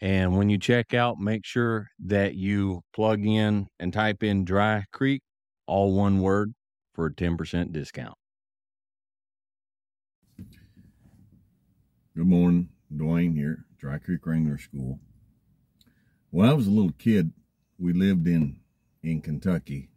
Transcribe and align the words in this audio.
and 0.00 0.36
when 0.36 0.50
you 0.50 0.58
check 0.58 0.92
out, 0.92 1.18
make 1.18 1.44
sure 1.44 1.88
that 2.04 2.34
you 2.34 2.82
plug 2.94 3.24
in 3.24 3.68
and 3.78 3.92
type 3.92 4.22
in 4.22 4.44
Dry 4.44 4.84
Creek, 4.92 5.22
all 5.66 5.94
one 5.94 6.20
word, 6.20 6.52
for 6.94 7.06
a 7.06 7.12
10% 7.12 7.72
discount. 7.72 8.16
Good 12.14 12.26
morning, 12.26 12.70
DeWayne 12.94 13.34
here, 13.34 13.64
Dry 13.78 13.98
Creek 13.98 14.26
Wrangler 14.26 14.58
School. 14.58 15.00
When 16.30 16.48
I 16.48 16.54
was 16.54 16.66
a 16.66 16.70
little 16.70 16.92
kid, 16.92 17.32
we 17.78 17.92
lived 17.92 18.26
in 18.26 18.60
in 19.02 19.20
Kentucky. 19.20 19.90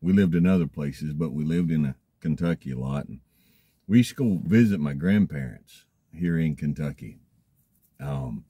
We 0.00 0.12
lived 0.12 0.34
in 0.34 0.46
other 0.46 0.66
places, 0.66 1.12
but 1.12 1.32
we 1.32 1.44
lived 1.44 1.70
in 1.70 1.84
a 1.84 1.96
Kentucky 2.20 2.72
a 2.72 2.78
lot. 2.78 3.06
And 3.06 3.20
we 3.86 3.98
used 3.98 4.10
to 4.10 4.14
go 4.16 4.40
visit 4.44 4.80
my 4.80 4.94
grandparents 4.94 5.84
here 6.12 6.38
in 6.38 6.56
Kentucky. 6.56 7.20
Um, 8.00 8.44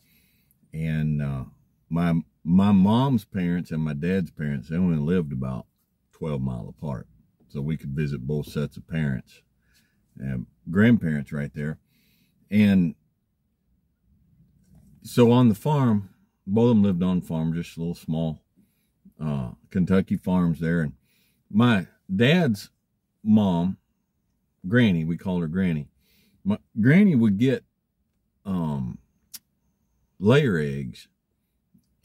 and 0.73 1.23
uh, 1.23 1.45
my 1.89 2.15
my 2.45 2.73
mom's 2.73 3.25
parents 3.25 3.71
and 3.71 3.83
my 3.83 3.93
dad's 3.93 4.31
parents 4.31 4.69
they 4.69 4.77
only 4.77 4.99
lived 4.99 5.33
about 5.33 5.67
12 6.13 6.41
mile 6.41 6.69
apart. 6.69 7.07
So 7.49 7.61
we 7.61 7.77
could 7.77 7.91
visit 7.91 8.27
both 8.27 8.47
sets 8.47 8.77
of 8.77 8.89
parents 8.89 9.43
and 10.19 10.47
grandparents 10.71 11.33
right 11.33 11.53
there. 11.55 11.79
And 12.51 12.95
so 15.03 15.33
on 15.33 15.49
the 15.49 15.55
farm 15.55 16.11
both 16.47 16.71
of 16.71 16.77
them 16.77 16.83
lived 16.83 17.03
on 17.03 17.21
farm 17.21 17.55
just 17.55 17.79
little 17.79 17.95
small 17.95 18.43
uh, 19.23 19.51
kentucky 19.71 20.17
farms 20.17 20.61
there. 20.61 20.81
And 20.81 20.95
my 21.51 21.87
dad's 22.15 22.71
mom 23.23 23.77
granny 24.67 25.05
we 25.05 25.17
called 25.17 25.41
her 25.43 25.49
granny 25.49 25.89
my 26.45 26.59
granny 26.81 27.15
would 27.15 27.39
get 27.39 27.65
um 28.45 28.99
layer 30.23 30.57
eggs 30.57 31.09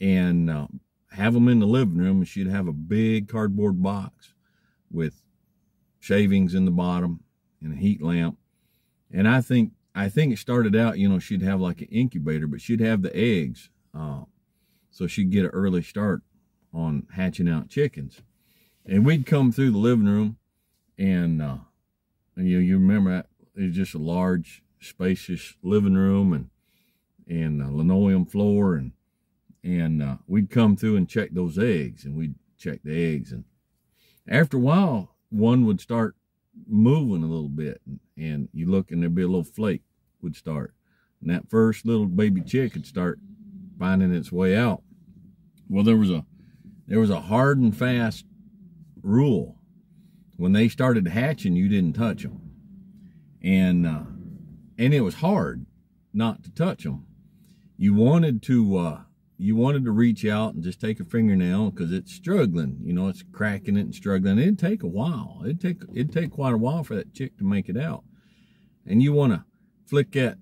and 0.00 0.50
uh, 0.50 0.66
have 1.12 1.34
them 1.34 1.48
in 1.48 1.60
the 1.60 1.66
living 1.66 1.96
room. 1.96 2.18
And 2.18 2.28
she'd 2.28 2.48
have 2.48 2.66
a 2.66 2.72
big 2.72 3.28
cardboard 3.28 3.82
box 3.82 4.34
with 4.90 5.22
shavings 6.00 6.54
in 6.54 6.64
the 6.64 6.70
bottom 6.70 7.20
and 7.62 7.72
a 7.72 7.76
heat 7.76 8.02
lamp. 8.02 8.38
And 9.10 9.26
I 9.26 9.40
think 9.40 9.72
I 9.94 10.08
think 10.08 10.32
it 10.32 10.38
started 10.38 10.76
out, 10.76 10.98
you 10.98 11.08
know, 11.08 11.18
she'd 11.18 11.42
have 11.42 11.60
like 11.60 11.80
an 11.80 11.88
incubator, 11.88 12.46
but 12.46 12.60
she'd 12.60 12.80
have 12.80 13.02
the 13.02 13.16
eggs, 13.16 13.70
uh, 13.92 14.22
so 14.90 15.08
she'd 15.08 15.30
get 15.30 15.44
an 15.44 15.50
early 15.50 15.82
start 15.82 16.22
on 16.72 17.08
hatching 17.14 17.48
out 17.48 17.68
chickens. 17.68 18.22
And 18.86 19.04
we'd 19.04 19.26
come 19.26 19.50
through 19.50 19.72
the 19.72 19.78
living 19.78 20.06
room, 20.06 20.36
and, 20.96 21.42
uh, 21.42 21.56
you 22.36 22.58
you 22.58 22.78
remember 22.78 23.10
that 23.10 23.26
it 23.56 23.66
was 23.66 23.74
just 23.74 23.94
a 23.94 23.98
large, 23.98 24.62
spacious 24.80 25.56
living 25.62 25.94
room, 25.94 26.32
and 26.32 26.50
and 27.28 27.62
uh, 27.62 27.68
linoleum 27.70 28.26
floor 28.26 28.74
and 28.74 28.92
and 29.64 30.02
uh, 30.02 30.16
we'd 30.26 30.50
come 30.50 30.76
through 30.76 30.96
and 30.96 31.08
check 31.08 31.30
those 31.32 31.58
eggs 31.58 32.04
and 32.04 32.14
we'd 32.14 32.34
check 32.56 32.80
the 32.84 33.14
eggs 33.14 33.32
and 33.32 33.44
after 34.28 34.56
a 34.56 34.60
while 34.60 35.16
one 35.30 35.66
would 35.66 35.80
start 35.80 36.16
moving 36.66 37.22
a 37.22 37.26
little 37.26 37.48
bit 37.48 37.80
and, 37.86 38.00
and 38.16 38.48
you 38.52 38.66
look 38.66 38.90
and 38.90 39.02
there'd 39.02 39.14
be 39.14 39.22
a 39.22 39.26
little 39.26 39.44
flake 39.44 39.82
would 40.22 40.36
start. 40.36 40.74
And 41.20 41.30
that 41.30 41.48
first 41.48 41.84
little 41.84 42.06
baby 42.06 42.40
chick 42.40 42.74
would 42.74 42.86
start 42.86 43.18
finding 43.78 44.14
its 44.14 44.32
way 44.32 44.56
out. 44.56 44.82
Well 45.68 45.84
there 45.84 45.96
was 45.96 46.10
a 46.10 46.24
there 46.86 47.00
was 47.00 47.10
a 47.10 47.20
hard 47.20 47.58
and 47.58 47.76
fast 47.76 48.24
rule. 49.02 49.56
When 50.36 50.52
they 50.52 50.68
started 50.68 51.08
hatching 51.08 51.56
you 51.56 51.68
didn't 51.68 51.94
touch 51.94 52.22
them 52.22 52.50
and 53.42 53.86
uh, 53.86 54.02
and 54.78 54.94
it 54.94 55.00
was 55.00 55.16
hard 55.16 55.66
not 56.12 56.42
to 56.44 56.50
touch 56.50 56.84
them 56.84 57.06
you 57.78 57.94
wanted 57.94 58.42
to 58.42 58.76
uh, 58.76 59.00
you 59.38 59.54
wanted 59.54 59.84
to 59.84 59.92
reach 59.92 60.26
out 60.26 60.52
and 60.52 60.64
just 60.64 60.80
take 60.80 60.98
a 60.98 61.04
fingernail 61.04 61.70
because 61.70 61.92
it's 61.92 62.12
struggling. 62.12 62.76
You 62.82 62.92
know, 62.92 63.06
it's 63.06 63.22
cracking 63.32 63.76
it 63.76 63.82
and 63.82 63.94
struggling. 63.94 64.38
It'd 64.38 64.58
take 64.58 64.82
a 64.82 64.88
while. 64.88 65.40
It'd 65.44 65.60
take 65.60 65.82
it'd 65.94 66.12
take 66.12 66.32
quite 66.32 66.52
a 66.52 66.58
while 66.58 66.82
for 66.82 66.96
that 66.96 67.14
chick 67.14 67.38
to 67.38 67.44
make 67.44 67.68
it 67.68 67.76
out. 67.76 68.02
And 68.84 69.02
you 69.02 69.12
want 69.12 69.32
to 69.32 69.44
flick 69.86 70.10
that 70.12 70.38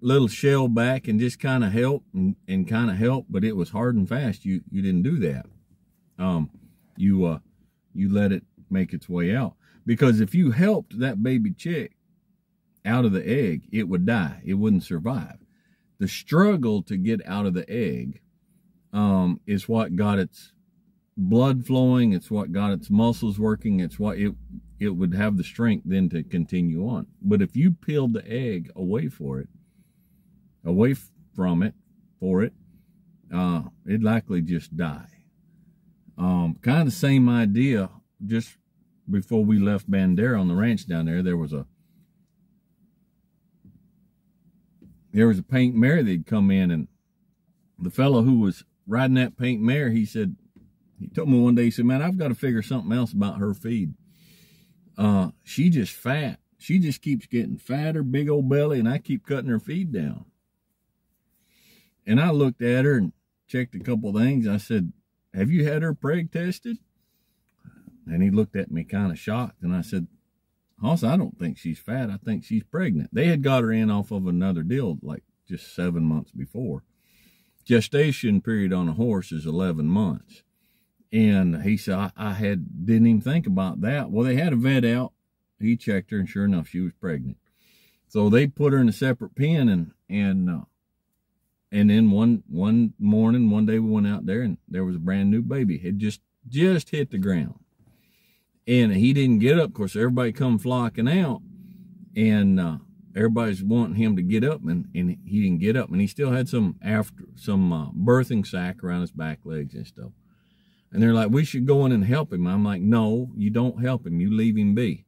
little 0.00 0.28
shell 0.28 0.68
back 0.68 1.06
and 1.06 1.20
just 1.20 1.38
kind 1.38 1.62
of 1.62 1.72
help 1.72 2.04
and, 2.14 2.36
and 2.46 2.66
kind 2.66 2.90
of 2.90 2.96
help, 2.96 3.26
but 3.28 3.44
it 3.44 3.56
was 3.56 3.70
hard 3.70 3.94
and 3.94 4.08
fast. 4.08 4.46
You 4.46 4.62
you 4.70 4.80
didn't 4.80 5.02
do 5.02 5.18
that. 5.18 5.46
Um, 6.18 6.50
you 6.96 7.26
uh, 7.26 7.38
you 7.92 8.10
let 8.10 8.32
it 8.32 8.44
make 8.70 8.94
its 8.94 9.10
way 9.10 9.36
out 9.36 9.54
because 9.84 10.20
if 10.20 10.34
you 10.34 10.52
helped 10.52 10.98
that 11.00 11.22
baby 11.22 11.52
chick 11.52 11.96
out 12.86 13.04
of 13.04 13.12
the 13.12 13.28
egg, 13.28 13.68
it 13.70 13.88
would 13.88 14.06
die. 14.06 14.40
It 14.42 14.54
wouldn't 14.54 14.84
survive 14.84 15.36
the 15.98 16.08
struggle 16.08 16.82
to 16.82 16.96
get 16.96 17.20
out 17.26 17.46
of 17.46 17.54
the 17.54 17.68
egg 17.68 18.20
um, 18.92 19.40
is 19.46 19.68
what 19.68 19.96
got 19.96 20.18
its 20.18 20.52
blood 21.16 21.66
flowing. 21.66 22.12
It's 22.12 22.30
what 22.30 22.52
got 22.52 22.72
its 22.72 22.88
muscles 22.88 23.38
working. 23.38 23.80
It's 23.80 23.98
what 23.98 24.18
it 24.18 24.34
it 24.78 24.90
would 24.90 25.12
have 25.14 25.36
the 25.36 25.44
strength 25.44 25.82
then 25.86 26.08
to 26.10 26.22
continue 26.22 26.88
on. 26.88 27.08
But 27.20 27.42
if 27.42 27.56
you 27.56 27.72
peeled 27.72 28.12
the 28.12 28.26
egg 28.30 28.70
away 28.76 29.08
for 29.08 29.40
it, 29.40 29.48
away 30.64 30.94
from 31.34 31.64
it, 31.64 31.74
for 32.20 32.42
it, 32.42 32.52
uh, 33.34 33.62
it'd 33.84 34.04
likely 34.04 34.40
just 34.40 34.76
die. 34.76 35.08
Um, 36.16 36.56
kind 36.62 36.80
of 36.80 36.86
the 36.86 36.92
same 36.92 37.28
idea. 37.28 37.90
Just 38.24 38.56
before 39.10 39.44
we 39.44 39.58
left 39.58 39.90
Bandera 39.90 40.40
on 40.40 40.48
the 40.48 40.54
ranch 40.54 40.86
down 40.86 41.06
there, 41.06 41.22
there 41.22 41.36
was 41.36 41.52
a 41.52 41.66
there 45.18 45.26
was 45.26 45.38
a 45.38 45.42
paint 45.42 45.74
mare 45.74 46.02
that'd 46.02 46.26
come 46.26 46.48
in 46.48 46.70
and 46.70 46.86
the 47.76 47.90
fellow 47.90 48.22
who 48.22 48.38
was 48.38 48.64
riding 48.86 49.14
that 49.14 49.36
paint 49.36 49.60
mare, 49.60 49.90
he 49.90 50.06
said, 50.06 50.36
he 51.00 51.08
told 51.08 51.28
me 51.28 51.40
one 51.40 51.56
day, 51.56 51.64
he 51.64 51.70
said, 51.72 51.84
man, 51.84 52.02
I've 52.02 52.18
got 52.18 52.28
to 52.28 52.34
figure 52.36 52.62
something 52.62 52.92
else 52.92 53.12
about 53.12 53.38
her 53.38 53.52
feed. 53.52 53.94
Uh, 54.96 55.30
she 55.42 55.70
just 55.70 55.92
fat. 55.92 56.38
She 56.56 56.78
just 56.78 57.02
keeps 57.02 57.26
getting 57.26 57.56
fatter, 57.56 58.02
big 58.02 58.28
old 58.28 58.48
belly, 58.48 58.78
and 58.78 58.88
I 58.88 58.98
keep 58.98 59.26
cutting 59.26 59.50
her 59.50 59.60
feed 59.60 59.92
down. 59.92 60.24
And 62.06 62.20
I 62.20 62.30
looked 62.30 62.62
at 62.62 62.84
her 62.84 62.94
and 62.96 63.12
checked 63.48 63.74
a 63.74 63.80
couple 63.80 64.12
things. 64.12 64.46
I 64.46 64.56
said, 64.56 64.92
have 65.34 65.50
you 65.50 65.64
had 65.64 65.82
her 65.82 65.94
preg 65.94 66.30
tested? 66.30 66.78
And 68.06 68.22
he 68.22 68.30
looked 68.30 68.56
at 68.56 68.70
me 68.70 68.84
kind 68.84 69.12
of 69.12 69.18
shocked. 69.18 69.62
And 69.62 69.74
I 69.74 69.82
said, 69.82 70.06
also, 70.82 71.08
I 71.08 71.16
don't 71.16 71.38
think 71.38 71.58
she's 71.58 71.78
fat. 71.78 72.10
I 72.10 72.18
think 72.18 72.44
she's 72.44 72.62
pregnant. 72.62 73.10
They 73.12 73.26
had 73.26 73.42
got 73.42 73.64
her 73.64 73.72
in 73.72 73.90
off 73.90 74.10
of 74.10 74.26
another 74.26 74.62
deal 74.62 74.98
like 75.02 75.24
just 75.48 75.74
seven 75.74 76.04
months 76.04 76.30
before. 76.30 76.84
Gestation 77.64 78.40
period 78.40 78.72
on 78.72 78.88
a 78.88 78.92
horse 78.92 79.32
is 79.32 79.44
11 79.44 79.86
months. 79.86 80.42
And 81.12 81.62
he 81.62 81.76
said, 81.76 81.94
I, 81.94 82.12
I 82.16 82.32
had, 82.34 82.86
didn't 82.86 83.06
even 83.06 83.20
think 83.20 83.46
about 83.46 83.80
that. 83.80 84.10
Well, 84.10 84.24
they 84.24 84.36
had 84.36 84.52
a 84.52 84.56
vet 84.56 84.84
out. 84.84 85.12
He 85.58 85.76
checked 85.76 86.10
her 86.12 86.18
and 86.18 86.28
sure 86.28 86.44
enough, 86.44 86.68
she 86.68 86.80
was 86.80 86.92
pregnant. 87.00 87.38
So 88.06 88.28
they 88.28 88.46
put 88.46 88.72
her 88.72 88.78
in 88.78 88.88
a 88.88 88.92
separate 88.92 89.34
pen 89.34 89.68
and, 89.68 89.92
and, 90.08 90.48
uh, 90.48 90.64
and 91.72 91.90
then 91.90 92.10
one, 92.10 92.44
one 92.48 92.94
morning, 92.98 93.50
one 93.50 93.66
day 93.66 93.78
we 93.78 93.90
went 93.90 94.06
out 94.06 94.26
there 94.26 94.42
and 94.42 94.58
there 94.68 94.84
was 94.84 94.96
a 94.96 95.00
brand 95.00 95.30
new 95.30 95.42
baby. 95.42 95.76
It 95.76 95.98
just, 95.98 96.20
just 96.48 96.90
hit 96.90 97.10
the 97.10 97.18
ground 97.18 97.58
and 98.68 98.92
he 98.92 99.14
didn't 99.14 99.38
get 99.38 99.58
up. 99.58 99.70
Of 99.70 99.74
course, 99.74 99.96
everybody 99.96 100.30
come 100.30 100.58
flocking 100.58 101.08
out, 101.08 101.40
and 102.14 102.60
uh, 102.60 102.76
everybody's 103.16 103.64
wanting 103.64 103.96
him 103.96 104.14
to 104.16 104.22
get 104.22 104.44
up, 104.44 104.60
and, 104.62 104.86
and 104.94 105.16
he 105.24 105.42
didn't 105.42 105.60
get 105.60 105.76
up, 105.76 105.90
and 105.90 106.00
he 106.00 106.06
still 106.06 106.30
had 106.30 106.48
some 106.48 106.76
after 106.82 107.24
some 107.34 107.72
uh, 107.72 107.90
birthing 107.90 108.46
sack 108.46 108.84
around 108.84 109.00
his 109.00 109.10
back 109.10 109.40
legs 109.44 109.74
and 109.74 109.86
stuff. 109.86 110.12
And 110.92 111.02
they're 111.02 111.14
like, 111.14 111.30
we 111.30 111.44
should 111.44 111.66
go 111.66 111.84
in 111.86 111.92
and 111.92 112.04
help 112.04 112.32
him. 112.32 112.46
I'm 112.46 112.64
like, 112.64 112.80
no, 112.80 113.30
you 113.34 113.50
don't 113.50 113.82
help 113.82 114.06
him. 114.06 114.20
You 114.20 114.30
leave 114.30 114.56
him 114.56 114.74
be. 114.74 115.04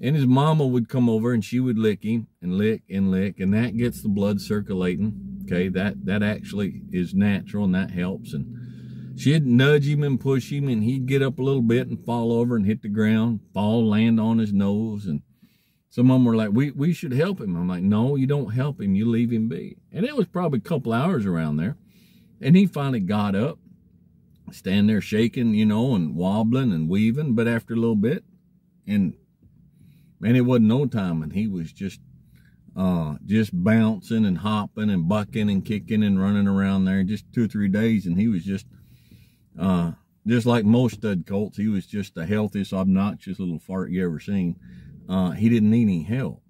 And 0.00 0.14
his 0.14 0.26
mama 0.26 0.66
would 0.66 0.88
come 0.88 1.08
over 1.08 1.32
and 1.32 1.44
she 1.44 1.60
would 1.60 1.78
lick 1.78 2.04
him 2.04 2.28
and 2.40 2.56
lick 2.56 2.82
and 2.88 3.10
lick, 3.10 3.40
and 3.40 3.52
that 3.52 3.76
gets 3.76 4.00
the 4.00 4.08
blood 4.08 4.40
circulating. 4.40 5.42
Okay, 5.44 5.68
that 5.68 6.06
that 6.06 6.22
actually 6.22 6.82
is 6.90 7.14
natural 7.14 7.64
and 7.64 7.74
that 7.74 7.90
helps. 7.90 8.32
And 8.32 8.57
she'd 9.18 9.46
nudge 9.46 9.88
him 9.88 10.02
and 10.02 10.20
push 10.20 10.52
him, 10.52 10.68
and 10.68 10.82
he'd 10.82 11.06
get 11.06 11.22
up 11.22 11.38
a 11.38 11.42
little 11.42 11.62
bit 11.62 11.88
and 11.88 12.04
fall 12.04 12.32
over 12.32 12.56
and 12.56 12.66
hit 12.66 12.82
the 12.82 12.88
ground, 12.88 13.40
fall, 13.52 13.86
land 13.86 14.20
on 14.20 14.38
his 14.38 14.52
nose. 14.52 15.06
And 15.06 15.22
some 15.90 16.10
of 16.10 16.16
them 16.16 16.24
were 16.24 16.36
like, 16.36 16.50
"We 16.52 16.70
we 16.70 16.92
should 16.92 17.12
help 17.12 17.40
him." 17.40 17.56
I'm 17.56 17.68
like, 17.68 17.82
"No, 17.82 18.16
you 18.16 18.26
don't 18.26 18.54
help 18.54 18.80
him. 18.80 18.94
You 18.94 19.06
leave 19.06 19.32
him 19.32 19.48
be." 19.48 19.76
And 19.92 20.04
it 20.04 20.16
was 20.16 20.26
probably 20.26 20.58
a 20.58 20.62
couple 20.68 20.92
hours 20.92 21.26
around 21.26 21.56
there, 21.56 21.76
and 22.40 22.56
he 22.56 22.66
finally 22.66 23.00
got 23.00 23.34
up, 23.34 23.58
stand 24.52 24.88
there 24.88 25.00
shaking, 25.00 25.54
you 25.54 25.66
know, 25.66 25.94
and 25.94 26.14
wobbling 26.14 26.72
and 26.72 26.88
weaving. 26.88 27.34
But 27.34 27.48
after 27.48 27.74
a 27.74 27.78
little 27.78 27.96
bit, 27.96 28.24
and 28.86 29.14
man, 30.20 30.36
it 30.36 30.42
wasn't 30.42 30.66
no 30.66 30.86
time, 30.86 31.22
and 31.22 31.32
he 31.32 31.46
was 31.46 31.72
just 31.72 32.00
uh, 32.76 33.16
just 33.26 33.50
bouncing 33.52 34.24
and 34.24 34.38
hopping 34.38 34.88
and 34.88 35.08
bucking 35.08 35.50
and 35.50 35.64
kicking 35.64 36.04
and 36.04 36.20
running 36.20 36.46
around 36.46 36.84
there. 36.84 37.02
Just 37.02 37.24
two 37.32 37.44
or 37.44 37.48
three 37.48 37.68
days, 37.68 38.06
and 38.06 38.16
he 38.16 38.28
was 38.28 38.44
just, 38.44 38.66
uh, 39.58 39.92
just 40.26 40.46
like 40.46 40.64
most 40.64 40.96
stud 40.96 41.26
colts, 41.26 41.56
he 41.56 41.68
was 41.68 41.86
just 41.86 42.14
the 42.14 42.26
healthiest, 42.26 42.72
obnoxious 42.72 43.38
little 43.38 43.58
fart 43.58 43.90
you 43.90 44.04
ever 44.04 44.20
seen. 44.20 44.56
Uh, 45.08 45.30
he 45.30 45.48
didn't 45.48 45.70
need 45.70 45.82
any 45.82 46.02
help. 46.02 46.42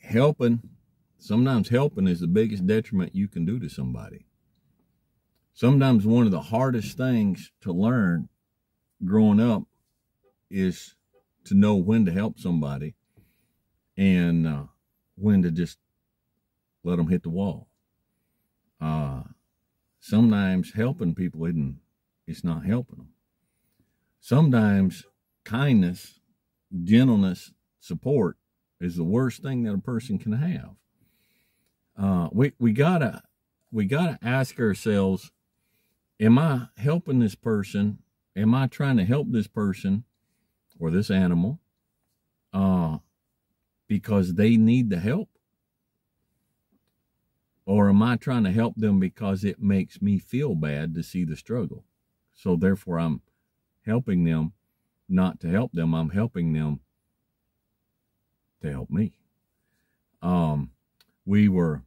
Helping, 0.00 0.60
sometimes 1.18 1.68
helping 1.68 2.06
is 2.06 2.20
the 2.20 2.26
biggest 2.26 2.66
detriment 2.66 3.14
you 3.14 3.28
can 3.28 3.44
do 3.44 3.58
to 3.58 3.68
somebody. 3.68 4.26
Sometimes 5.54 6.06
one 6.06 6.24
of 6.24 6.32
the 6.32 6.40
hardest 6.40 6.96
things 6.96 7.50
to 7.60 7.72
learn 7.72 8.28
growing 9.04 9.40
up 9.40 9.64
is 10.50 10.94
to 11.44 11.54
know 11.54 11.76
when 11.76 12.04
to 12.04 12.12
help 12.12 12.38
somebody 12.38 12.94
and 13.96 14.46
uh, 14.46 14.64
when 15.16 15.42
to 15.42 15.50
just 15.50 15.78
let 16.84 16.96
them 16.96 17.08
hit 17.08 17.22
the 17.22 17.30
wall. 17.30 17.68
Uh, 18.82 19.22
sometimes 20.00 20.72
helping 20.72 21.14
people 21.14 21.44
isn't, 21.44 21.78
it's 22.26 22.42
not 22.42 22.64
helping 22.64 22.96
them. 22.96 23.08
Sometimes 24.20 25.04
kindness, 25.44 26.18
gentleness, 26.82 27.52
support 27.78 28.36
is 28.80 28.96
the 28.96 29.04
worst 29.04 29.42
thing 29.42 29.62
that 29.62 29.74
a 29.74 29.78
person 29.78 30.18
can 30.18 30.32
have. 30.32 30.70
Uh, 31.96 32.28
we 32.32 32.52
we 32.58 32.72
gotta 32.72 33.22
we 33.70 33.84
gotta 33.84 34.18
ask 34.22 34.58
ourselves, 34.58 35.30
am 36.18 36.38
I 36.38 36.68
helping 36.76 37.20
this 37.20 37.34
person? 37.36 37.98
Am 38.34 38.54
I 38.54 38.66
trying 38.66 38.96
to 38.96 39.04
help 39.04 39.28
this 39.30 39.46
person 39.46 40.04
or 40.80 40.90
this 40.90 41.10
animal 41.10 41.60
uh, 42.52 42.98
because 43.86 44.34
they 44.34 44.56
need 44.56 44.90
the 44.90 44.98
help? 44.98 45.31
Or 47.64 47.88
am 47.88 48.02
I 48.02 48.16
trying 48.16 48.44
to 48.44 48.50
help 48.50 48.74
them 48.76 48.98
because 48.98 49.44
it 49.44 49.60
makes 49.60 50.02
me 50.02 50.18
feel 50.18 50.54
bad 50.54 50.94
to 50.94 51.02
see 51.02 51.24
the 51.24 51.36
struggle? 51.36 51.84
So 52.34 52.56
therefore, 52.56 52.98
I'm 52.98 53.22
helping 53.86 54.24
them 54.24 54.52
not 55.08 55.40
to 55.40 55.48
help 55.48 55.72
them. 55.72 55.94
I'm 55.94 56.10
helping 56.10 56.52
them 56.52 56.80
to 58.62 58.70
help 58.70 58.90
me. 58.90 59.12
Um, 60.20 60.70
we 61.24 61.48
were, 61.48 61.82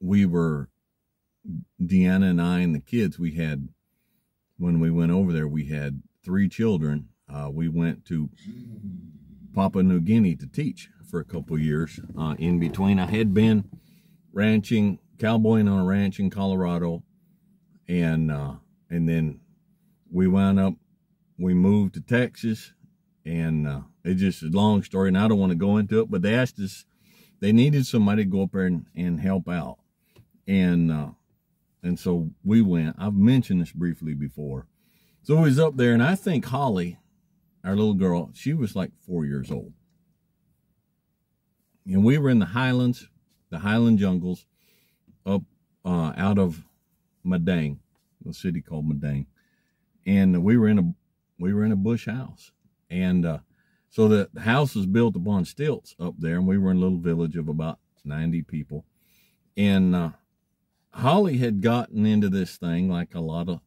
we 0.00 0.26
were, 0.26 0.68
Deanna 1.80 2.30
and 2.30 2.40
I 2.40 2.60
and 2.60 2.74
the 2.74 2.80
kids, 2.80 3.18
we 3.18 3.34
had, 3.34 3.68
when 4.56 4.80
we 4.80 4.90
went 4.90 5.12
over 5.12 5.32
there, 5.32 5.48
we 5.48 5.66
had 5.66 6.02
three 6.24 6.48
children 6.48 7.08
uh, 7.28 7.48
we 7.50 7.68
went 7.68 8.04
to 8.06 8.28
Papua 9.54 9.82
New 9.82 10.00
Guinea 10.00 10.36
to 10.36 10.46
teach 10.46 10.90
for 11.08 11.20
a 11.20 11.24
couple 11.24 11.58
years. 11.58 12.00
Uh, 12.18 12.34
in 12.38 12.58
between, 12.58 12.98
I 12.98 13.06
had 13.06 13.32
been 13.32 13.64
ranching, 14.34 14.98
cowboying 15.18 15.68
on 15.68 15.80
a 15.80 15.84
ranch 15.84 16.18
in 16.18 16.30
Colorado, 16.30 17.02
and 17.88 18.30
uh, 18.30 18.54
and 18.90 19.08
then 19.08 19.40
we 20.10 20.26
wound 20.26 20.60
up. 20.60 20.74
We 21.38 21.54
moved 21.54 21.94
to 21.94 22.00
Texas, 22.00 22.72
and 23.24 23.66
uh, 23.66 23.80
it's 24.04 24.20
just 24.20 24.42
a 24.42 24.46
long 24.46 24.82
story, 24.82 25.08
and 25.08 25.18
I 25.18 25.26
don't 25.26 25.38
want 25.38 25.50
to 25.50 25.56
go 25.56 25.78
into 25.78 26.00
it. 26.00 26.10
But 26.10 26.22
they 26.22 26.34
asked 26.34 26.60
us, 26.60 26.84
they 27.40 27.52
needed 27.52 27.86
somebody 27.86 28.24
to 28.24 28.30
go 28.30 28.42
up 28.42 28.52
there 28.52 28.66
and, 28.66 28.86
and 28.94 29.20
help 29.20 29.48
out, 29.48 29.78
and 30.46 30.92
uh, 30.92 31.10
and 31.82 31.98
so 31.98 32.30
we 32.44 32.60
went. 32.60 32.96
I've 32.98 33.14
mentioned 33.14 33.60
this 33.60 33.72
briefly 33.72 34.14
before. 34.14 34.66
So 35.22 35.36
we 35.36 35.42
was 35.42 35.58
up 35.58 35.76
there, 35.76 35.94
and 35.94 36.02
I 36.02 36.16
think 36.16 36.44
Holly 36.44 36.98
our 37.64 37.74
little 37.74 37.94
girl, 37.94 38.30
she 38.34 38.52
was 38.52 38.76
like 38.76 38.90
four 39.00 39.24
years 39.24 39.50
old. 39.50 39.72
And 41.86 42.04
we 42.04 42.18
were 42.18 42.30
in 42.30 42.38
the 42.38 42.46
highlands, 42.46 43.08
the 43.54 43.60
highland 43.60 44.00
jungles, 44.00 44.46
up 45.24 45.42
uh, 45.84 46.12
out 46.16 46.38
of 46.38 46.64
Madang, 47.24 47.78
a 48.28 48.32
city 48.32 48.60
called 48.60 48.88
Madang. 48.88 49.26
And 50.04 50.42
we 50.42 50.58
were 50.58 50.68
in 50.68 50.78
a 50.80 50.92
we 51.38 51.54
were 51.54 51.64
in 51.64 51.70
a 51.70 51.76
bush 51.76 52.06
house. 52.06 52.50
And 52.90 53.24
uh, 53.24 53.38
so 53.90 54.08
the, 54.08 54.40
house 54.40 54.74
was 54.74 54.86
built 54.86 55.14
upon 55.14 55.44
stilts 55.44 55.94
up 56.00 56.14
there, 56.18 56.36
and 56.36 56.48
we 56.48 56.58
were 56.58 56.72
in 56.72 56.78
a 56.78 56.80
little 56.80 56.98
village 56.98 57.36
of 57.36 57.48
about 57.48 57.78
90 58.04 58.42
people. 58.42 58.84
And 59.56 59.94
uh, 59.94 60.10
Holly 60.92 61.38
had 61.38 61.62
gotten 61.62 62.04
into 62.04 62.28
this 62.28 62.56
thing 62.56 62.90
like 62.90 63.14
a 63.14 63.20
lot 63.20 63.48
of 63.48 63.60